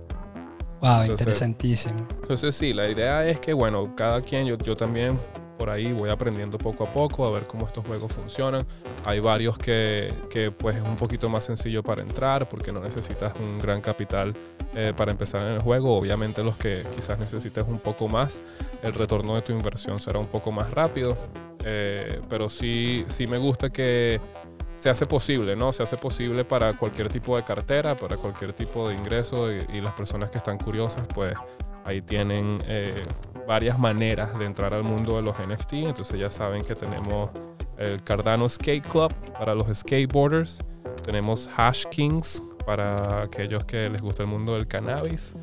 Wow, 0.80 1.04
interesantísimo. 1.04 2.06
Entonces 2.22 2.54
sí, 2.54 2.74
la 2.74 2.88
idea 2.88 3.26
es 3.26 3.40
que 3.40 3.52
bueno, 3.54 3.94
cada 3.96 4.20
quien, 4.20 4.46
yo, 4.46 4.58
yo 4.58 4.76
también 4.76 5.18
por 5.58 5.70
ahí 5.70 5.92
voy 5.92 6.10
aprendiendo 6.10 6.58
poco 6.58 6.84
a 6.84 6.92
poco 6.92 7.26
a 7.26 7.30
ver 7.30 7.46
cómo 7.46 7.66
estos 7.66 7.86
juegos 7.86 8.12
funcionan. 8.12 8.66
Hay 9.04 9.20
varios 9.20 9.58
que, 9.58 10.12
que 10.30 10.50
pues 10.50 10.76
es 10.76 10.82
un 10.82 10.96
poquito 10.96 11.28
más 11.28 11.44
sencillo 11.44 11.82
para 11.82 12.02
entrar 12.02 12.48
porque 12.48 12.72
no 12.72 12.80
necesitas 12.80 13.32
un 13.40 13.58
gran 13.58 13.80
capital 13.80 14.34
eh, 14.74 14.92
para 14.96 15.10
empezar 15.10 15.42
en 15.42 15.54
el 15.54 15.60
juego. 15.60 15.96
Obviamente 15.96 16.44
los 16.44 16.56
que 16.56 16.84
quizás 16.94 17.18
necesites 17.18 17.64
un 17.66 17.78
poco 17.78 18.08
más, 18.08 18.40
el 18.82 18.92
retorno 18.92 19.34
de 19.34 19.42
tu 19.42 19.52
inversión 19.52 19.98
será 19.98 20.18
un 20.18 20.26
poco 20.26 20.52
más 20.52 20.70
rápido. 20.70 21.16
Eh, 21.64 22.20
pero 22.28 22.48
sí, 22.48 23.04
sí 23.08 23.26
me 23.26 23.38
gusta 23.38 23.70
que 23.70 24.20
se 24.76 24.90
hace 24.90 25.06
posible, 25.06 25.56
¿no? 25.56 25.72
Se 25.72 25.82
hace 25.82 25.96
posible 25.96 26.44
para 26.44 26.76
cualquier 26.76 27.08
tipo 27.08 27.36
de 27.36 27.42
cartera, 27.42 27.96
para 27.96 28.16
cualquier 28.16 28.52
tipo 28.52 28.88
de 28.88 28.94
ingreso 28.94 29.50
y, 29.50 29.80
las 29.80 29.94
personas 29.94 30.30
que 30.30 30.38
están 30.38 30.58
curiosas, 30.58 31.06
pues 31.14 31.34
ahí 31.86 32.02
tienen 32.02 32.58
eh, 32.66 33.02
varias 33.46 33.78
maneras 33.78 34.36
de 34.38 34.44
entrar 34.44 34.74
al 34.74 34.82
mundo 34.82 35.16
de 35.16 35.22
los 35.22 35.36
NFT. 35.38 35.74
Entonces 35.74 36.18
ya 36.18 36.30
saben 36.30 36.64
que 36.64 36.74
tenemos 36.74 37.30
el 37.78 38.02
Cardano 38.02 38.48
Skate 38.48 38.86
Club 38.86 39.14
para 39.38 39.54
los 39.54 39.68
skateboarders. 39.78 40.58
Tenemos 41.04 41.48
Hash 41.56 41.84
Kings 41.86 42.42
para 42.66 43.22
aquellos 43.22 43.64
que 43.64 43.88
les 43.88 44.02
gusta 44.02 44.24
el 44.24 44.28
mundo 44.28 44.54
del 44.54 44.66
cannabis. 44.66 45.34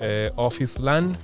Eh, 0.00 0.32
Office 0.34 0.80
Land 0.80 1.16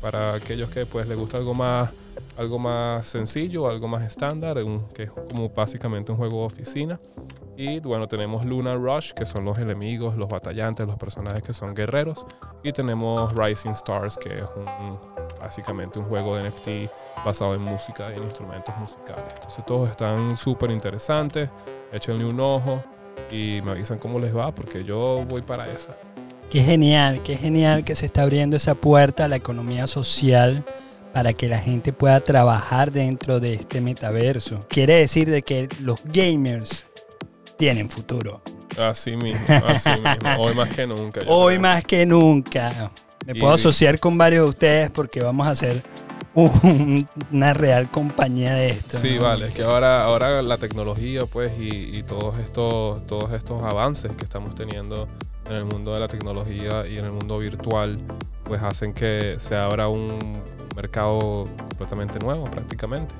para 0.00 0.34
aquellos 0.34 0.68
que 0.70 0.84
pues 0.84 1.06
les 1.06 1.16
gusta 1.16 1.38
algo 1.38 1.54
más 1.54 1.90
algo 2.36 2.58
más 2.58 3.06
sencillo, 3.06 3.68
algo 3.68 3.88
más 3.88 4.02
estándar, 4.02 4.58
que 4.94 5.04
es 5.04 5.10
como 5.10 5.48
básicamente 5.48 6.12
un 6.12 6.18
juego 6.18 6.40
de 6.40 6.46
oficina. 6.46 7.00
Y 7.60 7.80
bueno, 7.80 8.06
tenemos 8.06 8.44
Luna 8.44 8.76
Rush, 8.76 9.10
que 9.10 9.26
son 9.26 9.44
los 9.44 9.58
enemigos, 9.58 10.16
los 10.16 10.28
batallantes, 10.28 10.86
los 10.86 10.94
personajes 10.94 11.42
que 11.42 11.52
son 11.52 11.74
guerreros. 11.74 12.24
Y 12.62 12.70
tenemos 12.70 13.34
Rising 13.34 13.72
Stars, 13.72 14.16
que 14.16 14.28
es 14.28 14.44
un, 14.54 14.96
básicamente 15.40 15.98
un 15.98 16.04
juego 16.04 16.36
de 16.36 16.48
NFT 16.48 17.24
basado 17.24 17.56
en 17.56 17.62
música 17.62 18.12
y 18.12 18.16
en 18.16 18.22
instrumentos 18.22 18.72
musicales. 18.78 19.24
Entonces 19.34 19.66
todos 19.66 19.90
están 19.90 20.36
súper 20.36 20.70
interesantes. 20.70 21.50
Échenle 21.92 22.26
un 22.26 22.38
ojo 22.38 22.80
y 23.28 23.60
me 23.64 23.72
avisan 23.72 23.98
cómo 23.98 24.20
les 24.20 24.36
va, 24.36 24.54
porque 24.54 24.84
yo 24.84 25.24
voy 25.28 25.42
para 25.42 25.66
esa. 25.66 25.96
Qué 26.50 26.62
genial, 26.62 27.24
qué 27.24 27.36
genial 27.36 27.82
que 27.82 27.96
se 27.96 28.06
está 28.06 28.22
abriendo 28.22 28.56
esa 28.56 28.76
puerta 28.76 29.24
a 29.24 29.28
la 29.28 29.34
economía 29.34 29.88
social 29.88 30.64
para 31.12 31.32
que 31.32 31.48
la 31.48 31.58
gente 31.58 31.92
pueda 31.92 32.20
trabajar 32.20 32.92
dentro 32.92 33.40
de 33.40 33.54
este 33.54 33.80
metaverso. 33.80 34.64
Quiere 34.68 34.94
decir 34.94 35.28
de 35.28 35.42
que 35.42 35.68
los 35.80 36.00
gamers 36.04 36.87
tienen 37.58 37.88
futuro. 37.88 38.40
Así 38.78 39.16
mismo, 39.16 39.46
así 39.66 39.90
mismo. 39.90 40.36
Hoy 40.38 40.54
más 40.54 40.70
que 40.70 40.86
nunca. 40.86 41.20
Hoy 41.26 41.58
más 41.58 41.84
que 41.84 42.06
nunca. 42.06 42.90
Me 43.26 43.34
puedo 43.34 43.52
asociar 43.52 43.98
con 43.98 44.16
varios 44.16 44.44
de 44.44 44.48
ustedes 44.48 44.90
porque 44.90 45.20
vamos 45.20 45.46
a 45.46 45.50
hacer 45.50 45.82
una 47.32 47.52
real 47.52 47.90
compañía 47.90 48.54
de 48.54 48.70
esto. 48.70 48.98
Sí, 48.98 49.18
vale. 49.18 49.48
Es 49.48 49.54
que 49.54 49.62
ahora, 49.62 50.04
ahora 50.04 50.40
la 50.40 50.56
tecnología, 50.56 51.26
pues, 51.26 51.52
y, 51.58 52.02
todos 52.04 52.38
estos, 52.38 53.04
todos 53.06 53.32
estos 53.32 53.62
avances 53.64 54.12
que 54.12 54.24
estamos 54.24 54.54
teniendo 54.54 55.08
en 55.46 55.56
el 55.56 55.64
mundo 55.64 55.92
de 55.94 56.00
la 56.00 56.08
tecnología 56.08 56.86
y 56.86 56.98
en 56.98 57.06
el 57.06 57.12
mundo 57.12 57.38
virtual, 57.38 57.98
pues 58.44 58.62
hacen 58.62 58.94
que 58.94 59.34
se 59.38 59.56
abra 59.56 59.88
un 59.88 60.42
mercado 60.76 61.46
completamente 61.68 62.18
nuevo 62.20 62.44
prácticamente. 62.44 63.14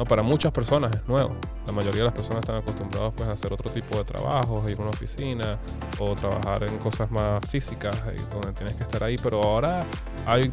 No, 0.00 0.06
para 0.06 0.22
muchas 0.22 0.50
personas 0.50 0.92
es 0.96 1.06
nuevo. 1.06 1.36
La 1.66 1.74
mayoría 1.74 1.98
de 1.98 2.04
las 2.04 2.14
personas 2.14 2.40
están 2.40 2.56
acostumbradas 2.56 3.12
pues, 3.14 3.28
a 3.28 3.32
hacer 3.32 3.52
otro 3.52 3.70
tipo 3.70 3.98
de 3.98 4.04
trabajos, 4.04 4.70
ir 4.70 4.78
a 4.78 4.80
una 4.80 4.88
oficina 4.92 5.58
o 5.98 6.14
trabajar 6.14 6.62
en 6.62 6.78
cosas 6.78 7.10
más 7.10 7.46
físicas 7.46 7.94
donde 8.32 8.54
tienes 8.54 8.76
que 8.76 8.84
estar 8.84 9.04
ahí. 9.04 9.18
Pero 9.22 9.42
ahora 9.42 9.84
hay 10.24 10.50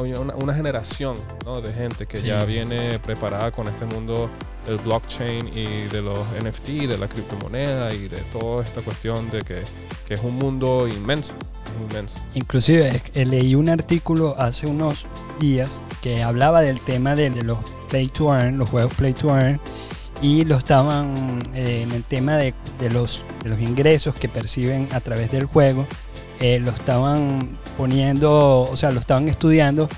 una, 0.00 0.34
una 0.34 0.52
generación 0.52 1.14
de 1.62 1.72
gente 1.72 2.06
que 2.06 2.20
ya 2.22 2.44
viene 2.44 2.98
preparada 2.98 3.52
con 3.52 3.68
este 3.68 3.86
mundo 3.86 4.28
del 4.66 4.78
blockchain 4.78 5.46
y 5.46 5.84
de 5.92 6.02
los 6.02 6.18
NFT, 6.42 6.88
de 6.88 6.98
la 6.98 7.06
criptomoneda 7.06 7.94
y 7.94 8.08
de 8.08 8.18
toda 8.32 8.64
esta 8.64 8.82
cuestión 8.82 9.30
de 9.30 9.42
que, 9.42 9.62
que 10.08 10.14
es 10.14 10.24
un 10.24 10.34
mundo 10.34 10.88
inmenso 10.88 11.34
inmenso. 11.82 12.16
Inclusive 12.34 13.00
leí 13.14 13.54
un 13.54 13.68
artículo 13.68 14.34
hace 14.38 14.66
unos 14.66 15.06
días 15.40 15.80
que 16.02 16.22
hablaba 16.22 16.60
del 16.60 16.80
tema 16.80 17.14
de, 17.14 17.30
de 17.30 17.42
los 17.42 17.58
Play 17.88 18.08
to 18.08 18.32
Earn, 18.34 18.58
los 18.58 18.68
juegos 18.70 18.94
Play 18.94 19.12
to 19.14 19.28
Earn, 19.36 19.60
y 20.22 20.44
lo 20.44 20.56
estaban 20.56 21.40
eh, 21.54 21.82
en 21.82 21.92
el 21.92 22.04
tema 22.04 22.36
de, 22.36 22.54
de 22.80 22.90
los, 22.90 23.24
de 23.42 23.50
los 23.50 23.60
ingresos 23.60 24.14
que 24.14 24.28
perciben 24.28 24.88
a 24.92 25.00
través 25.00 25.30
del 25.30 25.44
juego, 25.46 25.86
eh, 26.40 26.58
lo 26.60 26.70
estaban 26.70 27.56
poniendo, 27.76 28.62
o 28.70 28.76
sea, 28.76 28.90
lo 28.90 29.00
estaban 29.00 29.28
estudiando 29.28 29.88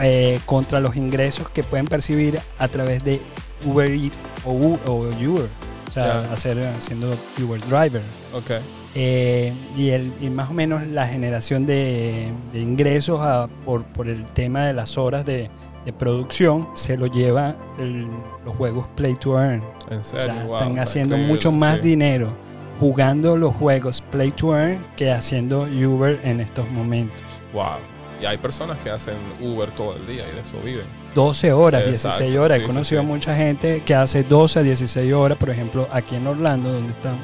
eh, 0.00 0.40
contra 0.46 0.80
los 0.80 0.96
ingresos 0.96 1.48
que 1.50 1.62
pueden 1.62 1.86
percibir 1.86 2.38
a 2.58 2.68
través 2.68 3.04
de 3.04 3.20
Uber 3.64 3.90
Eats 3.90 4.16
o, 4.44 4.50
o 4.52 4.94
Uber, 4.96 5.48
o 5.88 5.92
sea, 5.92 6.22
Ya. 6.24 6.32
hacer, 6.32 6.58
haciendo 6.66 7.14
Uber 7.42 7.60
Driver. 7.62 8.02
Ok. 8.32 8.50
Eh, 8.94 9.52
y, 9.76 9.90
el, 9.90 10.12
y 10.20 10.30
más 10.30 10.50
o 10.50 10.52
menos 10.54 10.86
la 10.86 11.06
generación 11.08 11.66
de, 11.66 12.32
de 12.52 12.60
ingresos 12.60 13.20
a- 13.20 13.48
por, 13.64 13.84
por 13.84 14.08
el 14.08 14.24
tema 14.26 14.66
de 14.66 14.72
las 14.72 14.96
horas 14.96 15.26
de, 15.26 15.50
de 15.84 15.92
producción 15.92 16.68
se 16.74 16.96
lo 16.96 17.06
lleva 17.08 17.56
el- 17.78 18.06
los 18.44 18.54
juegos 18.56 18.86
Play 18.94 19.16
to 19.16 19.36
Earn. 19.40 19.62
En 19.90 19.98
O 19.98 20.02
serio, 20.02 20.26
sea, 20.26 20.44
wow, 20.44 20.56
están 20.56 20.70
está 20.72 20.82
haciendo 20.82 21.16
mucho 21.16 21.50
más 21.50 21.80
sí. 21.80 21.88
dinero 21.88 22.36
jugando 22.78 23.36
los 23.36 23.54
juegos 23.56 24.00
Play 24.12 24.30
to 24.30 24.56
Earn 24.56 24.84
que 24.96 25.10
haciendo 25.10 25.62
Uber 25.62 26.20
en 26.22 26.40
estos 26.40 26.70
momentos. 26.70 27.20
Wow. 27.52 27.78
Y 28.22 28.26
hay 28.26 28.38
personas 28.38 28.78
que 28.78 28.90
hacen 28.90 29.16
Uber 29.40 29.70
todo 29.72 29.96
el 29.96 30.06
día 30.06 30.22
y 30.30 30.34
de 30.36 30.40
eso 30.40 30.56
viven. 30.64 30.86
12 31.16 31.52
horas, 31.52 31.82
Exacto, 31.82 32.18
16 32.20 32.36
horas. 32.38 32.58
sí, 32.58 32.64
He 32.64 32.66
conocido 32.66 33.00
sí. 33.02 33.06
a 33.06 33.08
mucha 33.10 33.34
gente 33.36 33.82
que 33.84 33.94
hace 33.94 34.22
12 34.22 34.60
a 34.60 34.62
16 34.62 35.12
horas, 35.12 35.36
por 35.36 35.50
ejemplo, 35.50 35.88
aquí 35.92 36.14
en 36.14 36.26
Orlando, 36.28 36.72
donde 36.72 36.90
estamos. 36.92 37.18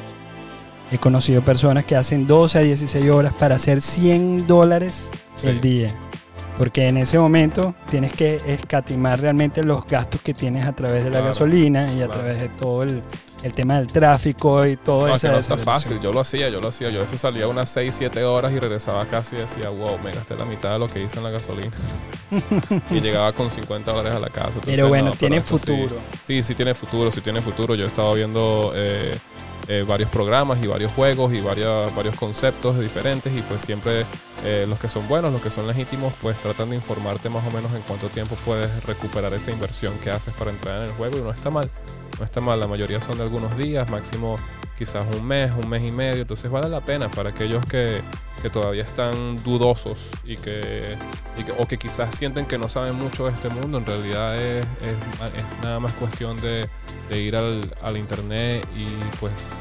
He 0.93 0.99
conocido 0.99 1.43
personas 1.43 1.85
que 1.85 1.95
hacen 1.97 2.27
12 2.27 2.59
a 2.59 2.63
16 2.63 3.11
horas 3.11 3.33
para 3.35 3.57
hacer 3.57 3.81
100 3.81 4.47
dólares 4.47 5.11
Sí. 5.37 5.47
el 5.49 5.61
día. 5.61 5.95
Porque 6.59 6.89
en 6.89 6.99
ese 6.99 7.19
momento 7.19 7.75
tienes 7.91 8.13
que 8.13 8.39
escatimar 8.47 9.19
realmente 9.21 9.63
los 9.65 9.87
gastos 9.87 10.21
que 10.21 10.35
tienes 10.35 10.67
a 10.67 10.73
través 10.75 11.05
de 11.05 11.09
la 11.11 11.21
Claro, 11.21 11.27
gasolina 11.29 11.91
y 11.95 12.03
a 12.03 12.09
través 12.09 12.39
de 12.39 12.51
todo 12.51 12.83
el, 12.83 13.03
el 13.43 13.55
tema 13.55 13.79
del 13.79 13.87
tráfico 13.87 14.67
y 14.67 14.77
todo 14.77 15.07
No, 15.09 15.15
es 15.15 15.25
eso. 15.25 15.33
no 15.33 15.39
está 15.39 15.57
fácil. 15.57 15.99
Yo 16.01 16.13
lo 16.13 16.21
hacía, 16.21 16.51
yo 16.51 16.61
lo 16.61 16.69
hacía. 16.69 16.91
Yo 16.91 16.99
a 16.99 17.03
veces 17.05 17.19
salía 17.21 17.49
unas 17.49 17.71
6, 17.71 17.95
7 17.97 18.25
horas 18.25 18.53
y 18.53 18.59
regresaba 18.59 19.07
casi 19.07 19.37
y 19.37 19.39
decía, 19.39 19.71
wow, 19.71 19.99
me 20.01 20.11
gasté 20.13 20.37
la 20.37 20.45
mitad 20.45 20.73
de 20.73 20.81
lo 20.81 20.89
que 20.89 21.03
hice 21.03 21.17
en 21.17 21.23
la 21.23 21.31
gasolina. 21.31 21.71
y 22.91 23.01
llegaba 23.01 23.33
con 23.33 23.51
50 23.51 23.91
dólares 23.91 24.17
a 24.17 24.21
la 24.21 24.29
casa. 24.29 24.49
Entonces, 24.49 24.75
Pero 24.75 24.89
bueno, 24.89 25.11
no, 25.11 25.17
tiene 25.17 25.41
futuro. 25.41 25.97
Sí, 26.27 26.43
sí, 26.43 26.55
tiene 26.55 26.75
futuro, 26.75 27.11
sí 27.11 27.23
tiene 27.23 27.41
futuro. 27.41 27.75
Yo 27.75 27.85
he 27.85 27.89
estado 27.89 28.13
viendo 28.13 28.73
eh, 28.75 29.17
eh, 29.73 29.85
varios 29.87 30.11
programas 30.11 30.61
y 30.65 30.67
varios 30.67 30.91
juegos 30.91 31.33
y 31.33 31.41
varios, 31.41 32.17
conceptos 32.17 32.77
diferentes 32.81 33.33
y 33.33 33.41
pues 33.43 33.63
siempre 33.63 34.05
eh, 34.45 34.67
los 34.69 34.81
que 34.81 34.89
son 34.89 35.07
buenos, 35.07 35.33
los 35.33 35.41
que 35.41 35.49
son 35.49 35.69
legítimos, 35.69 36.13
pues 36.21 36.37
tratan 36.41 36.71
de 36.71 36.75
informarte 36.77 37.31
más 37.31 37.47
o 37.47 37.53
menos 37.53 37.73
en 37.73 37.83
cuánto 37.83 38.09
tiempo 38.09 38.35
puedes 38.45 38.85
recuperar 38.85 39.33
esa 39.33 39.53
inversión 39.53 39.97
que 40.01 40.11
haces 40.11 40.35
para 40.35 40.51
entrar 40.51 40.79
en 40.79 40.89
el 40.89 40.91
juego 40.91 41.19
y 41.19 41.21
no 41.21 41.31
está 41.31 41.51
mal. 41.51 41.71
No 42.21 42.25
está 42.27 42.41
mal, 42.41 42.61
la 42.61 42.67
mayoría 42.69 43.01
son 43.01 43.17
de 43.17 43.23
algunos 43.25 43.57
días, 43.57 43.91
máximo 43.91 44.37
quizás 44.79 45.05
un 45.17 45.27
mes, 45.27 45.51
un 45.63 45.69
mes 45.69 45.83
y 45.89 45.93
medio, 45.93 46.23
entonces 46.23 46.51
vale 46.51 46.69
la 46.69 46.81
pena 46.81 47.09
para 47.11 47.31
aquellos 47.31 47.65
que, 47.67 48.01
que 48.41 48.49
todavía 48.51 48.83
están 48.83 49.43
dudosos 49.43 49.99
y 50.25 50.37
que, 50.37 50.97
y 51.39 51.43
que- 51.45 51.53
o 51.59 51.67
que 51.67 51.77
quizás 51.79 52.15
sienten 52.15 52.47
que 52.47 52.57
no 52.59 52.69
saben 52.69 52.95
mucho 52.95 53.27
de 53.27 53.33
este 53.33 53.49
mundo, 53.51 53.79
en 53.79 53.87
realidad 53.87 54.37
es, 54.37 54.65
es, 54.85 54.95
nada 55.63 55.81
más 55.81 55.93
cuestión 55.95 56.37
de, 56.41 56.67
de 57.11 57.21
ir 57.21 57.37
al, 57.37 57.75
al 57.83 57.97
internet 57.97 58.67
y 58.77 58.87
pues 59.19 59.61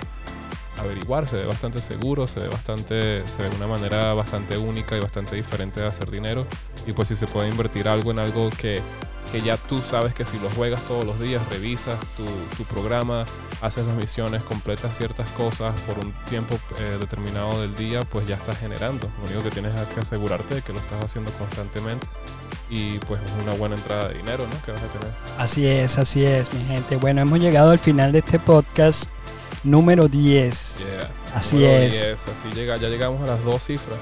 averiguar, 0.81 1.27
se 1.27 1.35
ve 1.37 1.45
bastante 1.45 1.81
seguro, 1.81 2.25
se 2.27 2.39
ve 2.39 2.47
bastante, 2.47 3.27
se 3.27 3.41
ve 3.41 3.49
una 3.57 3.67
manera 3.67 4.13
bastante 4.13 4.57
única 4.57 4.95
y 4.95 5.01
bastante 5.01 5.35
diferente 5.35 5.81
de 5.81 5.87
hacer 5.87 6.09
dinero. 6.09 6.45
Y 6.85 6.93
pues 6.93 7.09
si 7.09 7.17
se 7.17 7.27
puede 7.27 7.49
invertir 7.49 7.89
algo 7.89 8.11
en 8.11 8.19
algo 8.19 8.49
que, 8.49 8.81
que 9.31 9.41
ya 9.41 9.57
tú 9.57 9.79
sabes 9.79 10.13
que 10.13 10.25
si 10.25 10.39
lo 10.39 10.49
juegas 10.49 10.81
todos 10.83 11.05
los 11.05 11.19
días, 11.19 11.41
revisas 11.49 11.99
tu, 12.15 12.25
tu 12.57 12.63
programa, 12.63 13.25
haces 13.61 13.85
las 13.85 13.95
misiones, 13.95 14.43
completas 14.43 14.97
ciertas 14.97 15.29
cosas 15.31 15.79
por 15.81 15.99
un 15.99 16.13
tiempo 16.29 16.57
eh, 16.79 16.97
determinado 16.99 17.61
del 17.61 17.75
día, 17.75 18.01
pues 18.01 18.25
ya 18.27 18.35
estás 18.35 18.57
generando. 18.59 19.09
Lo 19.19 19.25
único 19.25 19.43
que 19.43 19.51
tienes 19.51 19.79
es 19.79 19.87
que 19.89 19.99
asegurarte 19.99 20.55
de 20.55 20.61
que 20.61 20.73
lo 20.73 20.79
estás 20.79 21.03
haciendo 21.03 21.31
constantemente 21.33 22.07
y 22.69 22.99
pues 22.99 23.21
es 23.21 23.31
una 23.43 23.53
buena 23.53 23.75
entrada 23.75 24.09
de 24.09 24.15
dinero, 24.15 24.45
¿no? 24.45 24.61
Que 24.63 24.71
vas 24.71 24.81
a 24.81 24.87
tener. 24.87 25.13
Así 25.37 25.67
es, 25.67 25.97
así 25.97 26.23
es, 26.23 26.53
mi 26.53 26.63
gente. 26.65 26.97
Bueno, 26.97 27.21
hemos 27.21 27.39
llegado 27.39 27.71
al 27.71 27.79
final 27.79 28.11
de 28.11 28.19
este 28.19 28.39
podcast 28.39 29.09
número 29.63 30.07
10. 30.07 30.77
Yeah. 30.77 31.11
Así 31.35 31.57
Número 31.57 31.73
es. 31.73 31.93
10, 31.93 32.27
así 32.27 32.49
llega, 32.55 32.77
ya 32.77 32.89
llegamos 32.89 33.21
a 33.23 33.33
las 33.33 33.43
dos 33.43 33.63
cifras, 33.63 33.99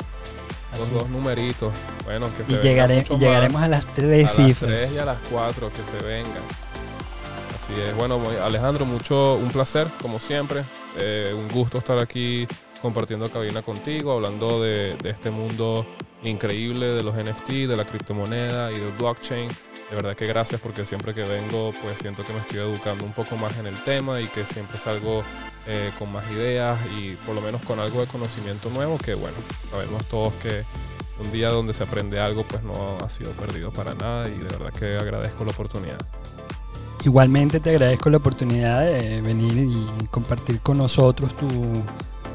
dos 0.91 1.09
numeritos. 1.09 1.73
Bueno, 2.05 2.27
que 2.35 2.45
se 2.45 2.53
Y, 2.53 3.17
llegaremos 3.17 3.61
a 3.61 3.67
las 3.67 3.85
tres 3.85 4.27
a 4.27 4.29
cifras. 4.29 4.71
las 4.71 4.79
3 4.81 4.95
y 4.95 4.99
a 4.99 5.05
las 5.05 5.17
4 5.31 5.69
que 5.71 5.97
se 5.99 6.05
vengan. 6.05 6.43
Así 7.55 7.73
es. 7.73 7.95
Bueno, 7.95 8.21
Alejandro, 8.43 8.85
mucho 8.85 9.35
un 9.35 9.49
placer, 9.49 9.87
como 10.01 10.19
siempre. 10.19 10.63
Eh, 10.97 11.33
un 11.35 11.47
gusto 11.49 11.77
estar 11.77 11.99
aquí 11.99 12.47
compartiendo 12.81 13.29
cabina 13.29 13.61
contigo, 13.61 14.11
hablando 14.13 14.61
de, 14.61 14.95
de 14.97 15.09
este 15.09 15.31
mundo 15.31 15.85
increíble 16.23 16.87
de 16.87 17.03
los 17.03 17.15
NFT, 17.15 17.49
de 17.67 17.75
la 17.75 17.85
criptomoneda 17.85 18.71
y 18.71 18.79
del 18.79 18.91
blockchain. 18.91 19.49
De 19.89 19.95
verdad 19.95 20.15
que 20.17 20.25
gracias 20.27 20.59
porque 20.59 20.85
siempre 20.85 21.13
que 21.13 21.23
vengo 21.23 21.73
pues 21.81 21.97
siento 22.01 22.23
que 22.25 22.33
me 22.33 22.39
estoy 22.39 22.57
educando 22.59 23.05
un 23.05 23.13
poco 23.13 23.37
más 23.37 23.55
en 23.57 23.67
el 23.67 23.81
tema 23.83 24.19
y 24.19 24.27
que 24.27 24.45
siempre 24.45 24.77
salgo 24.77 25.23
eh, 25.65 25.91
con 25.97 26.11
más 26.11 26.29
ideas 26.31 26.77
y 26.99 27.11
por 27.25 27.33
lo 27.33 27.39
menos 27.41 27.61
con 27.63 27.79
algo 27.79 28.01
de 28.01 28.07
conocimiento 28.07 28.69
nuevo 28.69 28.97
que 28.97 29.13
bueno, 29.15 29.37
sabemos 29.71 30.03
todos 30.05 30.33
que 30.35 30.63
un 31.23 31.31
día 31.31 31.49
donde 31.49 31.73
se 31.73 31.83
aprende 31.83 32.19
algo 32.19 32.43
pues 32.45 32.63
no 32.63 32.97
ha 33.03 33.09
sido 33.09 33.31
perdido 33.31 33.71
para 33.71 33.93
nada 33.95 34.27
y 34.27 34.33
de 34.37 34.43
verdad 34.43 34.73
que 34.73 34.97
agradezco 34.97 35.45
la 35.45 35.51
oportunidad. 35.51 35.97
Igualmente 37.05 37.59
te 37.61 37.69
agradezco 37.69 38.09
la 38.09 38.17
oportunidad 38.17 38.81
de 38.85 39.21
venir 39.21 39.55
y 39.57 40.05
compartir 40.07 40.59
con 40.59 40.79
nosotros 40.79 41.35
tu- 41.37 41.71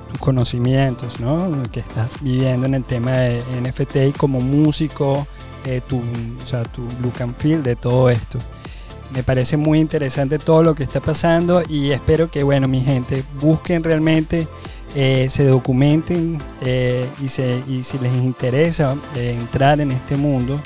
tus 0.09 0.19
conocimientos, 0.21 1.21
¿no? 1.21 1.63
Que 1.71 1.81
estás 1.81 2.23
viviendo 2.23 2.67
en 2.67 2.75
el 2.75 2.85
tema 2.85 3.13
de 3.13 3.43
NFT 3.61 3.97
y 4.09 4.13
como 4.13 4.41
músico, 4.41 5.27
tu, 5.89 5.99
o 5.99 6.47
sea, 6.47 6.63
tu 6.65 6.83
look 7.01 7.21
and 7.21 7.37
feel 7.37 7.63
de 7.63 7.77
todo 7.77 8.11
esto. 8.11 8.39
Me 9.15 9.23
parece 9.23 9.57
muy 9.57 9.79
interesante 9.79 10.39
todo 10.39 10.63
lo 10.63 10.75
que 10.75 10.85
está 10.85 11.01
pasando 11.01 11.63
y 11.69 11.91
espero 11.91 12.31
que, 12.31 12.43
bueno, 12.43 12.67
mi 12.67 12.81
gente, 12.81 13.23
busquen 13.39 13.85
realmente, 13.85 14.49
eh, 14.95 15.29
se 15.31 15.45
documenten 15.45 16.39
eh, 16.63 17.09
y, 17.23 17.29
se, 17.29 17.63
y 17.67 17.83
si 17.83 17.99
les 17.99 18.13
interesa 18.15 18.97
eh, 19.15 19.37
entrar 19.39 19.81
en 19.81 19.91
este 19.91 20.17
mundo, 20.17 20.61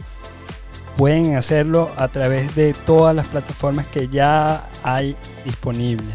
pueden 0.96 1.36
hacerlo 1.36 1.90
a 1.96 2.08
través 2.08 2.54
de 2.54 2.72
todas 2.72 3.14
las 3.14 3.26
plataformas 3.28 3.86
que 3.86 4.08
ya 4.08 4.68
hay 4.82 5.16
disponibles. 5.44 6.14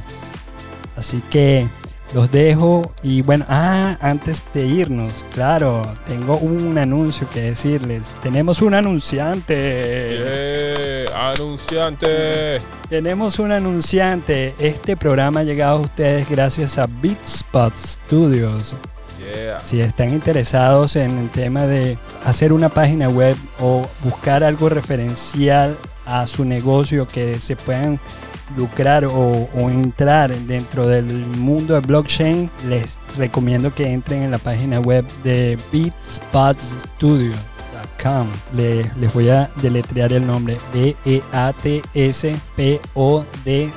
Así 0.96 1.22
que 1.30 1.68
los 2.14 2.32
dejo 2.32 2.92
y 3.04 3.22
bueno, 3.22 3.46
ah, 3.48 3.98
antes 4.02 4.44
de 4.54 4.66
irnos, 4.66 5.24
claro, 5.34 5.82
tengo 6.08 6.38
un 6.38 6.78
anuncio 6.78 7.28
que 7.30 7.42
decirles. 7.42 8.04
Tenemos 8.22 8.62
un 8.62 8.74
anunciante. 8.74 11.06
Yeah, 11.08 11.32
anunciante. 11.32 12.60
Tenemos 12.90 13.40
un 13.40 13.52
anunciante. 13.52 14.54
Este 14.60 14.98
programa 14.98 15.42
ha 15.42 15.44
llegado 15.44 15.78
a 15.78 15.82
ustedes 15.82 16.30
gracias 16.30 16.78
a 16.78 16.88
Beatspot 16.88 17.76
Studios. 17.76 18.76
Yeah. 19.20 19.60
Si 19.60 19.80
están 19.80 20.12
interesados 20.12 20.96
en 20.96 21.18
el 21.18 21.30
tema 21.30 21.66
de 21.66 21.98
hacer 22.26 22.52
una 22.52 22.70
página 22.70 23.08
web 23.08 23.38
o 23.60 23.88
buscar 24.04 24.44
algo 24.44 24.68
referencial 24.68 25.78
a 26.06 26.28
su 26.28 26.44
negocio 26.44 27.08
que 27.08 27.40
se 27.40 27.56
puedan 27.56 28.00
lucrar 28.58 29.06
o, 29.06 29.50
o 29.54 29.70
entrar 29.70 30.34
dentro 30.34 30.88
del 30.88 31.06
mundo 31.38 31.74
de 31.74 31.80
blockchain, 31.82 32.50
les 32.68 33.00
recomiendo 33.18 33.74
que 33.74 33.92
entren 33.92 34.24
en 34.24 34.32
la 34.32 34.38
página 34.38 34.80
web 34.80 35.06
de 35.24 35.58
beatspotstudio.com. 35.72 38.28
Le- 38.56 38.90
les 39.00 39.14
voy 39.14 39.30
a 39.30 39.50
deletrear 39.62 40.12
el 40.14 40.26
nombre 40.26 40.58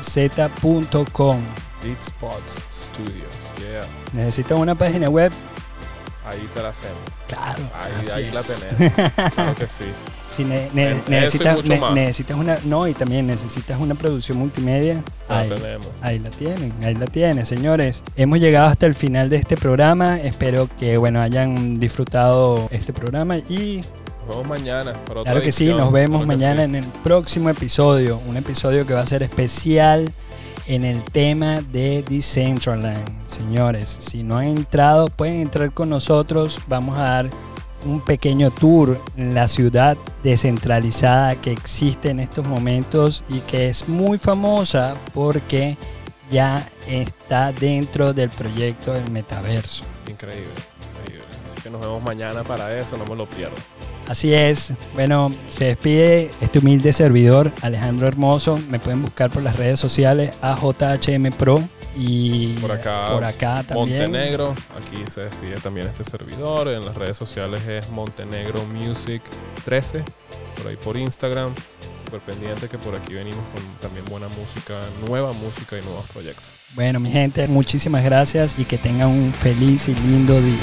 B-E-A-T-S-P-O-D-Z.com. 0.04 1.40
Beat 1.82 2.02
Spots 2.02 2.66
Studios. 2.70 3.34
Yeah. 3.58 3.84
Necesitan 4.12 4.58
una 4.58 4.74
página 4.74 5.08
web. 5.10 5.32
Ahí 6.26 6.48
te 6.54 6.62
la 6.62 6.70
hacemos. 6.70 6.98
Claro. 7.28 7.62
Ahí, 8.14 8.30
la 8.32 8.42
tenemos. 8.42 9.32
Claro 9.34 9.54
que 9.54 9.66
sí. 9.66 9.84
Si 10.34 10.42
ne- 10.44 10.66
En- 10.74 11.00
necesitas, 11.06 11.64
ne- 11.64 11.80
necesitas 11.94 12.37
una, 12.37 12.58
no, 12.64 12.88
y 12.88 12.92
también 12.94 13.24
necesitas 13.24 13.78
una 13.78 13.94
producción 13.94 14.37
multimedia. 14.37 15.00
La 15.28 15.38
Ahí, 15.38 15.48
tenemos. 15.48 15.87
ahí 16.02 16.18
la 16.18 16.30
tienen, 16.30 16.74
ahí 16.82 16.94
la 16.96 17.06
tienen, 17.06 17.46
señores. 17.46 18.02
Hemos 18.16 18.40
llegado 18.40 18.66
hasta 18.66 18.87
el 18.87 18.96
final 18.96 19.30
de 19.30 19.37
este 19.37 19.56
programa. 19.56 20.18
Espero 20.18 20.68
que 20.76 20.96
bueno 20.96 21.20
hayan 21.20 21.74
disfrutado 21.76 22.66
este 22.72 22.92
programa 22.92 23.37
y 23.48 23.82
Nos 24.26 24.28
vemos 24.38 24.48
mañana. 24.48 24.92
Para 25.04 25.20
otra 25.20 25.32
claro 25.34 25.40
que 25.44 25.52
sí, 25.52 25.66
nos 25.72 25.92
vemos 25.92 26.24
Claro 26.24 26.26
mañana 26.26 26.56
sí. 26.56 26.62
en 26.64 26.74
el 26.74 26.84
próximo 27.04 27.48
episodio, 27.48 28.20
un 28.26 28.37
episodio 28.37 28.84
que 28.88 28.94
va 28.94 29.02
a 29.02 29.06
ser 29.06 29.22
especial 29.22 30.12
en 30.66 30.85
el 30.85 31.03
tema 31.05 31.61
de 31.61 32.03
Decentraland. 32.03 33.27
Señores, 33.27 33.88
si 34.00 34.22
no 34.22 34.38
han 34.38 34.46
entrado, 34.46 35.09
pueden 35.09 35.40
entrar 35.40 35.72
con 35.72 35.90
nosotros. 35.90 36.61
Vamos 36.68 36.98
a 36.98 37.03
dar 37.03 37.31
un 37.85 38.00
pequeño 38.00 38.50
tour 38.50 38.98
en 39.16 39.35
la 39.35 39.48
ciudad 39.48 39.96
descentralizada 40.22 41.40
que 41.40 41.53
existe 41.53 42.11
en 42.11 42.20
estos 42.20 42.46
momentos 42.46 43.24
y 43.29 43.40
que 43.40 43.68
es 43.68 43.88
muy 43.88 44.18
famosa 44.18 44.96
porque 45.12 45.77
ya 46.31 46.68
está 46.88 47.53
dentro 47.53 48.12
del 48.12 48.31
proyecto 48.31 48.94
del 48.94 49.11
metaverso. 49.11 49.85
Increíble, 50.09 50.48
increíble. 50.92 51.24
Así 51.44 51.61
que 51.61 51.70
nos 51.70 51.81
vemos 51.81 52.03
mañana 52.03 52.42
para 52.42 52.77
eso, 52.79 52.96
no 52.96 53.05
me 53.05 53.14
lo 53.14 53.27
pierdo. 53.27 53.57
Así 54.09 54.35
es. 54.35 54.75
Bueno, 54.95 55.31
se 55.49 55.64
despide 55.67 56.31
este 56.40 56.59
humilde 56.59 56.93
servidor, 56.93 57.53
Alejandro 57.62 58.07
Hermoso. 58.07 58.59
Me 58.69 58.79
pueden 58.79 59.03
buscar 59.03 59.31
por 59.31 59.43
las 59.43 59.57
redes 59.57 59.81
sociales 59.81 60.33
a 60.43 60.57
JHM 60.57 61.31
Pro 61.33 61.62
y 61.97 62.49
Por 62.55 62.73
acá, 62.73 63.09
por 63.12 63.25
acá 63.25 63.62
también. 63.62 64.11
Montenegro, 64.11 64.55
aquí 64.77 65.05
se 65.11 65.23
despide 65.23 65.55
también 65.57 65.87
este 65.87 66.05
servidor. 66.05 66.69
En 66.69 66.85
las 66.85 66.95
redes 66.95 67.17
sociales 67.17 67.67
es 67.67 67.88
Montenegro 67.90 68.64
Music 68.64 69.23
13, 69.64 70.05
por 70.57 70.69
ahí 70.69 70.77
por 70.77 70.97
Instagram. 70.97 71.55
Súper 72.05 72.21
pendiente 72.21 72.69
que 72.69 72.79
por 72.79 72.95
aquí 72.95 73.14
venimos 73.14 73.43
con 73.55 73.62
también 73.81 74.05
buena 74.07 74.29
música, 74.29 74.81
nueva 75.07 75.33
música 75.33 75.79
y 75.79 75.83
nuevos 75.83 76.05
proyectos. 76.12 76.45
Bueno, 76.75 77.01
mi 77.01 77.11
gente, 77.11 77.47
muchísimas 77.49 78.05
gracias 78.05 78.59
y 78.59 78.64
que 78.64 78.77
tengan 78.77 79.09
un 79.09 79.33
feliz 79.33 79.88
y 79.88 79.95
lindo 79.95 80.40
día. 80.40 80.59